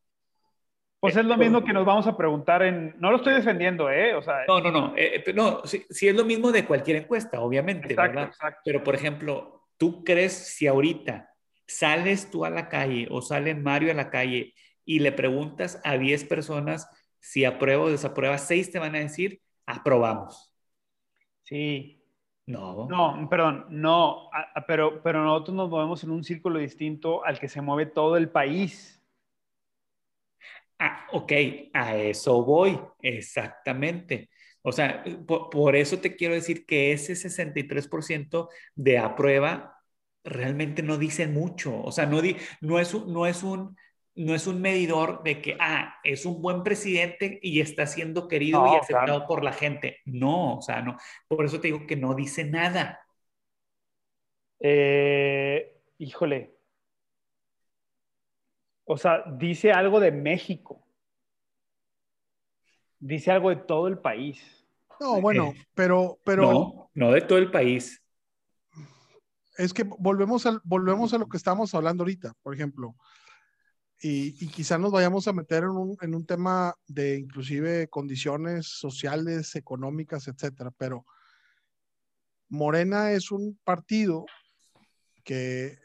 [1.05, 2.95] pues es lo mismo que nos vamos a preguntar en...
[2.99, 4.13] No lo estoy defendiendo, ¿eh?
[4.15, 4.93] O sea, no, no, no.
[4.95, 8.33] Eh, eh, no, sí, es lo mismo de cualquier encuesta, obviamente, exacto, ¿verdad?
[8.33, 8.61] Exacto.
[8.65, 11.29] Pero, por ejemplo, ¿tú crees si ahorita
[11.67, 14.53] sales tú a la calle o sale Mario a la calle
[14.85, 16.87] y le preguntas a 10 personas
[17.19, 20.53] si aprueba o desaprueba, 6 te van a decir, aprobamos.
[21.43, 22.03] Sí.
[22.45, 22.87] No.
[22.87, 24.29] No, perdón, no,
[24.67, 28.29] pero, pero nosotros nos movemos en un círculo distinto al que se mueve todo el
[28.29, 28.94] país.
[30.79, 31.31] Ah, ok,
[31.73, 34.29] a eso voy, exactamente.
[34.61, 39.81] O sea, por, eso te quiero decir que ese 63% de aprueba
[40.23, 41.81] realmente no dice mucho.
[41.83, 42.19] O sea, no,
[42.61, 43.77] no, es un, no, es un,
[44.15, 48.65] no es un medidor de que, ah, es un buen presidente y está siendo querido
[48.73, 49.99] y aceptado por la gente.
[50.05, 50.97] No, o sea, no.
[51.27, 52.99] Por eso te digo que no dice nada.
[54.59, 56.54] Eh, híjole,
[58.85, 60.81] o sea, dice algo de México.
[62.99, 64.39] Dice algo de todo el país.
[64.99, 66.43] No, bueno, pero, pero.
[66.43, 68.01] No, no de todo el país.
[69.57, 72.95] Es que volvemos, al, volvemos a lo que estamos hablando ahorita, por ejemplo.
[74.01, 78.67] Y, y quizá nos vayamos a meter en un, en un, tema de inclusive condiciones
[78.67, 80.71] sociales, económicas, etcétera.
[80.77, 81.05] Pero
[82.49, 84.25] Morena es un partido
[85.23, 85.77] que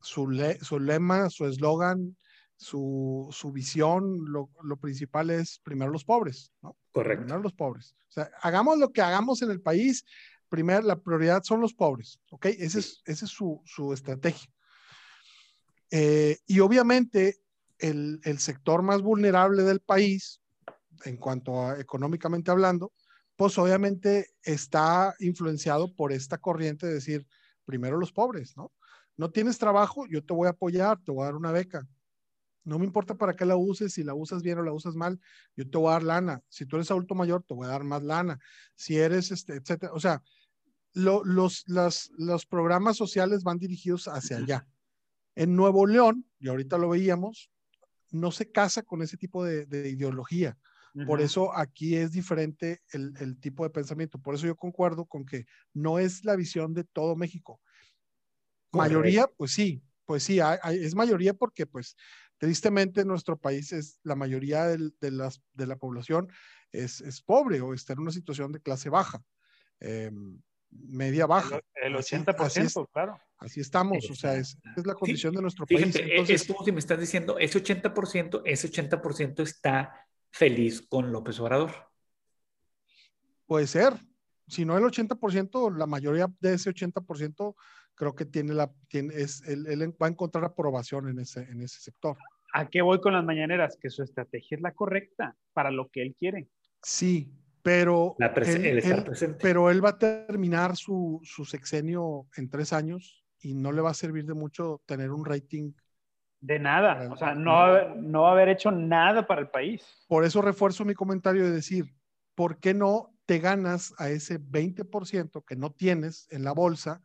[0.00, 2.16] su, su lema, su eslogan
[2.56, 6.76] su, su visión, lo, lo, principal es primero los pobres, ¿no?
[6.92, 7.24] Correcto.
[7.24, 7.94] Primero los pobres.
[8.08, 10.04] O sea, hagamos lo que hagamos en el país,
[10.48, 12.46] primero la prioridad son los pobres, ¿ok?
[12.46, 14.50] Esa es, ese es su, su estrategia.
[15.90, 17.40] Eh, y obviamente
[17.78, 20.40] el, el, sector más vulnerable del país,
[21.04, 22.92] en cuanto a económicamente hablando,
[23.36, 27.26] pues obviamente está influenciado por esta corriente de decir,
[27.66, 28.72] primero los pobres, ¿no?
[29.18, 31.86] No tienes trabajo, yo te voy a apoyar, te voy a dar una beca
[32.66, 35.20] no me importa para qué la uses, si la usas bien o la usas mal,
[35.54, 36.42] yo te voy a dar lana.
[36.48, 38.40] Si tú eres adulto mayor, te voy a dar más lana.
[38.74, 39.92] Si eres, este, etcétera.
[39.94, 40.20] O sea,
[40.92, 44.66] los, los programas sociales van dirigidos hacia allá.
[45.36, 47.50] En Nuevo León, y ahorita lo veíamos,
[48.10, 50.58] no se casa con ese tipo de, ideología.
[51.06, 54.18] Por eso aquí es diferente el, tipo de pensamiento.
[54.18, 57.60] Por eso yo concuerdo con que no es la visión de todo México.
[58.72, 60.40] Mayoría, pues sí, pues sí,
[60.70, 61.96] es mayoría porque pues
[62.38, 66.28] Tristemente, en nuestro país es la mayoría de, las, de la población
[66.70, 69.22] es, es, pobre o está en una situación de clase baja,
[69.80, 70.38] em,
[70.70, 71.60] media baja.
[71.74, 73.18] El, 80%, claro.
[73.38, 75.94] Así estamos, o sea, es, es la condición de nuestro país.
[75.96, 81.12] E, Entonces, es como si me estás diciendo, ese 80%, ese 80% está feliz con
[81.12, 81.72] López Obrador.
[83.46, 83.94] Puede ser.
[84.48, 87.54] Si no el 80%, la mayoría de ese 80%
[87.96, 89.66] creo que tiene la, tiene, es, él,
[90.00, 92.16] va a encontrar aprobación en ese, en ese sector.
[92.52, 93.76] ¿A qué voy con las mañaneras?
[93.80, 96.48] Que su estrategia es la correcta para lo que él quiere.
[96.82, 97.32] Sí,
[97.62, 103.72] pero, él, pero él va a terminar su, su, sexenio en tres años y no
[103.72, 105.72] le va a servir de mucho tener un rating.
[106.40, 109.84] De nada, o sea, no va, no va a haber hecho nada para el país.
[110.06, 111.92] Por eso refuerzo mi comentario de decir,
[112.34, 117.02] ¿por qué no te ganas a ese 20% que no tienes en la bolsa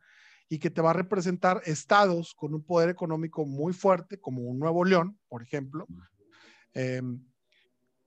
[0.48, 4.58] y que te va a representar estados con un poder económico muy fuerte, como un
[4.58, 5.86] Nuevo León, por ejemplo,
[6.74, 7.24] em,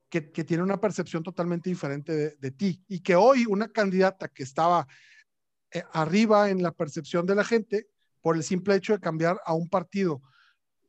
[0.09, 4.87] que, tiene una percepción totalmente diferente de, ti y que hoy una candidata que estaba
[5.71, 7.87] eh, arriba en la percepción de la gente
[8.21, 10.21] por el simple hecho de cambiar a un partido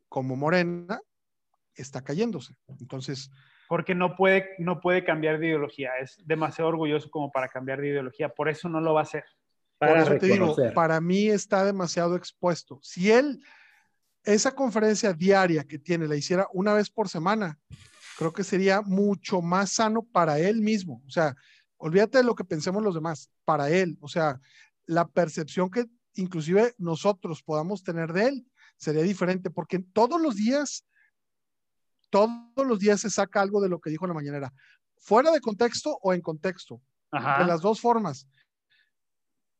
[0.08, 1.00] como Morena,
[1.74, 2.54] está cayéndose.
[2.80, 3.30] Entonces...
[3.68, 7.88] Porque no puede, no puede cambiar de ideología, es demasiado orgulloso como para cambiar de
[7.88, 9.24] ideología, por eso no lo va a hacer.
[9.78, 12.78] Para Por eso te digo, para mí está demasiado expuesto.
[12.82, 13.42] Si él,
[14.24, 17.58] esa conferencia diaria que tiene, la hiciera una vez por semana,
[18.16, 21.02] creo que sería mucho más sano para él mismo.
[21.06, 21.36] O sea,
[21.76, 23.98] olvídate de lo que pensemos los demás, para él.
[24.00, 24.40] O sea,
[24.86, 28.46] la percepción que inclusive nosotros podamos tener de él
[28.78, 30.86] sería diferente, porque todos los días,
[32.08, 34.54] todos los días se saca algo de lo que dijo en la mañanera,
[34.96, 36.80] fuera de contexto o en contexto,
[37.12, 38.26] de las dos formas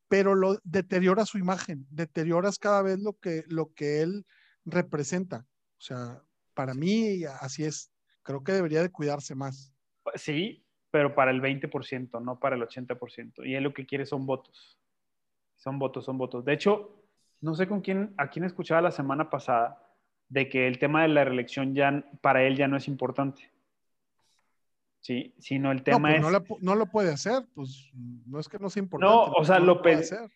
[0.08, 4.24] pero lo deteriora su imagen, deterioras cada vez lo que, lo que él
[4.64, 5.46] representa.
[5.78, 6.22] O sea,
[6.54, 7.92] para mí así es.
[8.22, 9.72] Creo que debería de cuidarse más.
[10.14, 13.46] Sí, pero para el 20%, no para el 80%.
[13.46, 14.78] Y él lo que quiere son votos.
[15.56, 16.44] Son votos, son votos.
[16.44, 17.04] De hecho,
[17.40, 19.82] no sé con quién, a quién escuchaba la semana pasada
[20.28, 23.52] de que el tema de la reelección ya para él ya no es importante.
[25.06, 26.20] Sí, sino el tema pues es...
[26.20, 27.92] No lo, no lo, puede hacer, pues
[28.26, 29.14] no es que no sea importante.
[29.14, 29.80] No, o sea, lo,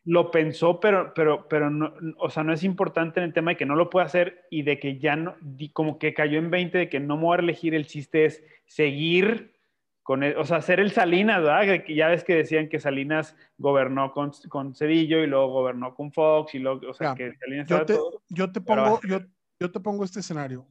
[0.04, 3.56] lo, pensó, pero, pero, pero no, o sea, no es importante en el tema de
[3.56, 5.34] que no lo puede hacer y de que ya no,
[5.72, 8.44] como que cayó en 20 de que no me voy a elegir, el chiste es
[8.64, 9.56] seguir
[10.04, 11.84] con, o sea, hacer el Salinas, ¿verdad?
[11.84, 16.12] Que ya ves que decían que Salinas gobernó con, con Cedillo y luego gobernó con
[16.12, 17.98] Fox y luego, o sea, que Salinas yo te,
[18.28, 19.18] yo te pongo, yo,
[19.58, 20.64] yo te pongo este escenario.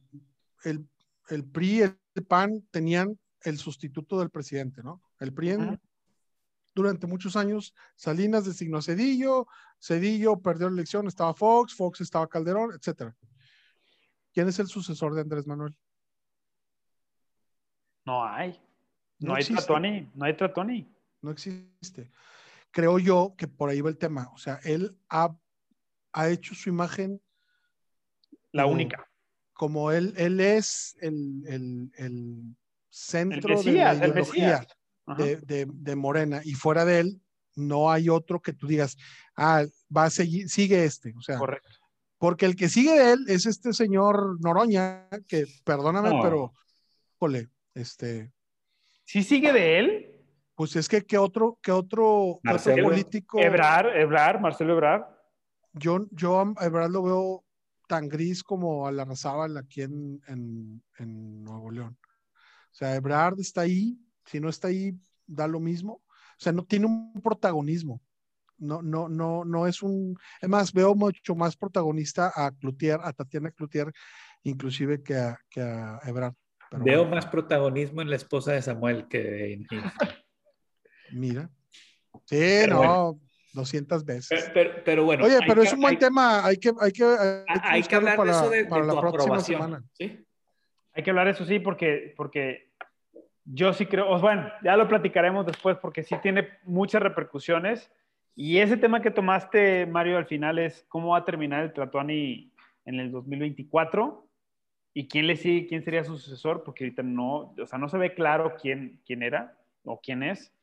[0.64, 0.88] El,
[1.28, 5.02] el PRI, el PAN tenían el sustituto del presidente, ¿no?
[5.18, 5.56] El PRI
[6.74, 9.46] durante muchos años, Salinas designó a Cedillo,
[9.80, 13.12] Cedillo perdió la elección, estaba Fox, Fox estaba Calderón, etc.
[14.32, 15.76] ¿Quién es el sucesor de Andrés Manuel?
[18.04, 18.58] No hay.
[19.18, 20.94] No, hay Tratoni, no hay Tratoni.
[21.20, 22.10] No existe.
[22.70, 24.30] Creo yo que por ahí va el tema.
[24.32, 25.36] O sea, él ha,
[26.12, 27.20] ha hecho su imagen.
[28.52, 29.06] La única.
[29.52, 32.56] Como él, él es el, el, el
[32.90, 34.66] centro de la ideología
[35.16, 37.20] de, de, Morena y fuera de él
[37.56, 38.96] no hay otro que tú digas,
[39.36, 39.64] ah,
[39.94, 41.68] va a seguir, sigue este, o sea, Correcto.
[42.18, 46.52] porque el que sigue de él es este señor Noroña, que perdóname, pero,
[47.18, 48.32] jole, este.
[49.04, 50.06] ¿Sí sigue de él?
[50.54, 52.40] Pues es que, ¿qué otro, qué otro,
[52.82, 53.40] político?
[53.40, 55.18] Ebrar, Ebrar, Marcelo Ebrar.
[55.72, 57.44] Yo, yo a Ebrar lo veo
[57.88, 61.98] tan gris como a la Razábal aquí en, en, en Nuevo León.
[62.70, 64.94] O sea, Ebrard está ahí, si no está ahí,
[65.26, 65.94] da lo mismo.
[65.94, 68.00] O sea, no tiene un protagonismo.
[68.58, 70.16] No, no, no, no es un.
[70.40, 73.90] Es más, veo mucho más protagonista a Cloutier, a Tatiana Cloutier,
[74.42, 76.34] inclusive que a, que a Ebrard.
[76.84, 79.66] veo más protagonismo en la esposa de Samuel que en.
[81.12, 81.50] Mira.
[82.26, 83.18] Sí, no.
[83.52, 84.50] 200 veces.
[84.54, 85.24] Pero, bueno.
[85.24, 86.44] Oye, pero es un buen tema.
[86.44, 87.04] Hay que, hay que,
[87.48, 89.84] hay que, hablar de eso de, para la próxima semana.
[89.92, 90.24] ¿sí?
[90.94, 92.70] Hay que hablar eso sí, porque, porque
[93.44, 97.92] yo sí creo, bueno, ya lo platicaremos después porque sí tiene muchas repercusiones.
[98.34, 102.52] Y ese tema que tomaste, Mario, al final es cómo va a terminar el Tratuani
[102.84, 104.26] en el 2024
[104.94, 107.98] y quién le sigue, quién sería su sucesor, porque ahorita no, o sea, no se
[107.98, 110.54] ve claro quién, quién era o quién es.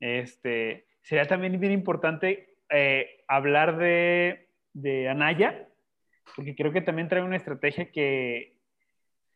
[0.00, 5.68] Este, sería también bien importante eh, hablar de, de Anaya,
[6.36, 8.59] porque creo que también trae una estrategia que,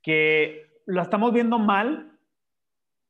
[0.04, 2.12] que lo estamos viendo mal,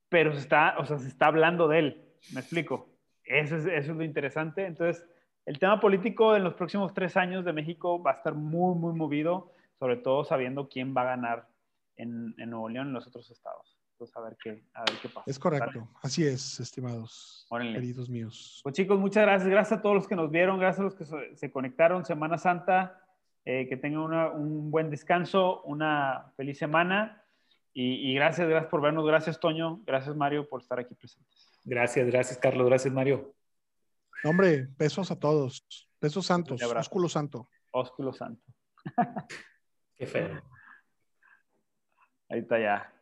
[0.08, 2.04] pero se está, o sea, se está hablando de él.
[2.32, 2.88] ¿Me explico?
[3.24, 4.64] Eso es, eso es lo interesante.
[4.64, 5.04] Entonces,
[5.44, 8.94] el tema político en los próximos tres años de México va a estar muy, muy
[8.94, 11.48] movido, sobre todo sabiendo quién va a ganar
[11.96, 13.76] en, en Nuevo León y en los otros estados.
[13.94, 15.24] Entonces, a ver qué, a ver qué pasa.
[15.28, 15.88] Es correcto.
[16.00, 18.60] Así es, estimados, queridos míos.
[18.62, 19.50] Pues chicos, muchas gracias.
[19.50, 22.04] Gracias a todos los que nos vieron, gracias a los que se conectaron.
[22.04, 23.03] Semana Santa.
[23.46, 27.22] Eh, que tengan un buen descanso, una feliz semana
[27.74, 31.60] y, gracias, gracias por vernos, gracias Toño, gracias Mario por estar aquí presentes.
[31.64, 33.34] Gracias, gracias Carlos, gracias Mario.
[34.22, 35.66] Hombre, besos a todos,
[36.00, 37.48] besos santos, ósculo santo.
[37.72, 38.42] Ósculo santo.
[39.96, 40.40] Qué feo.
[42.30, 42.92] Ahí está ya.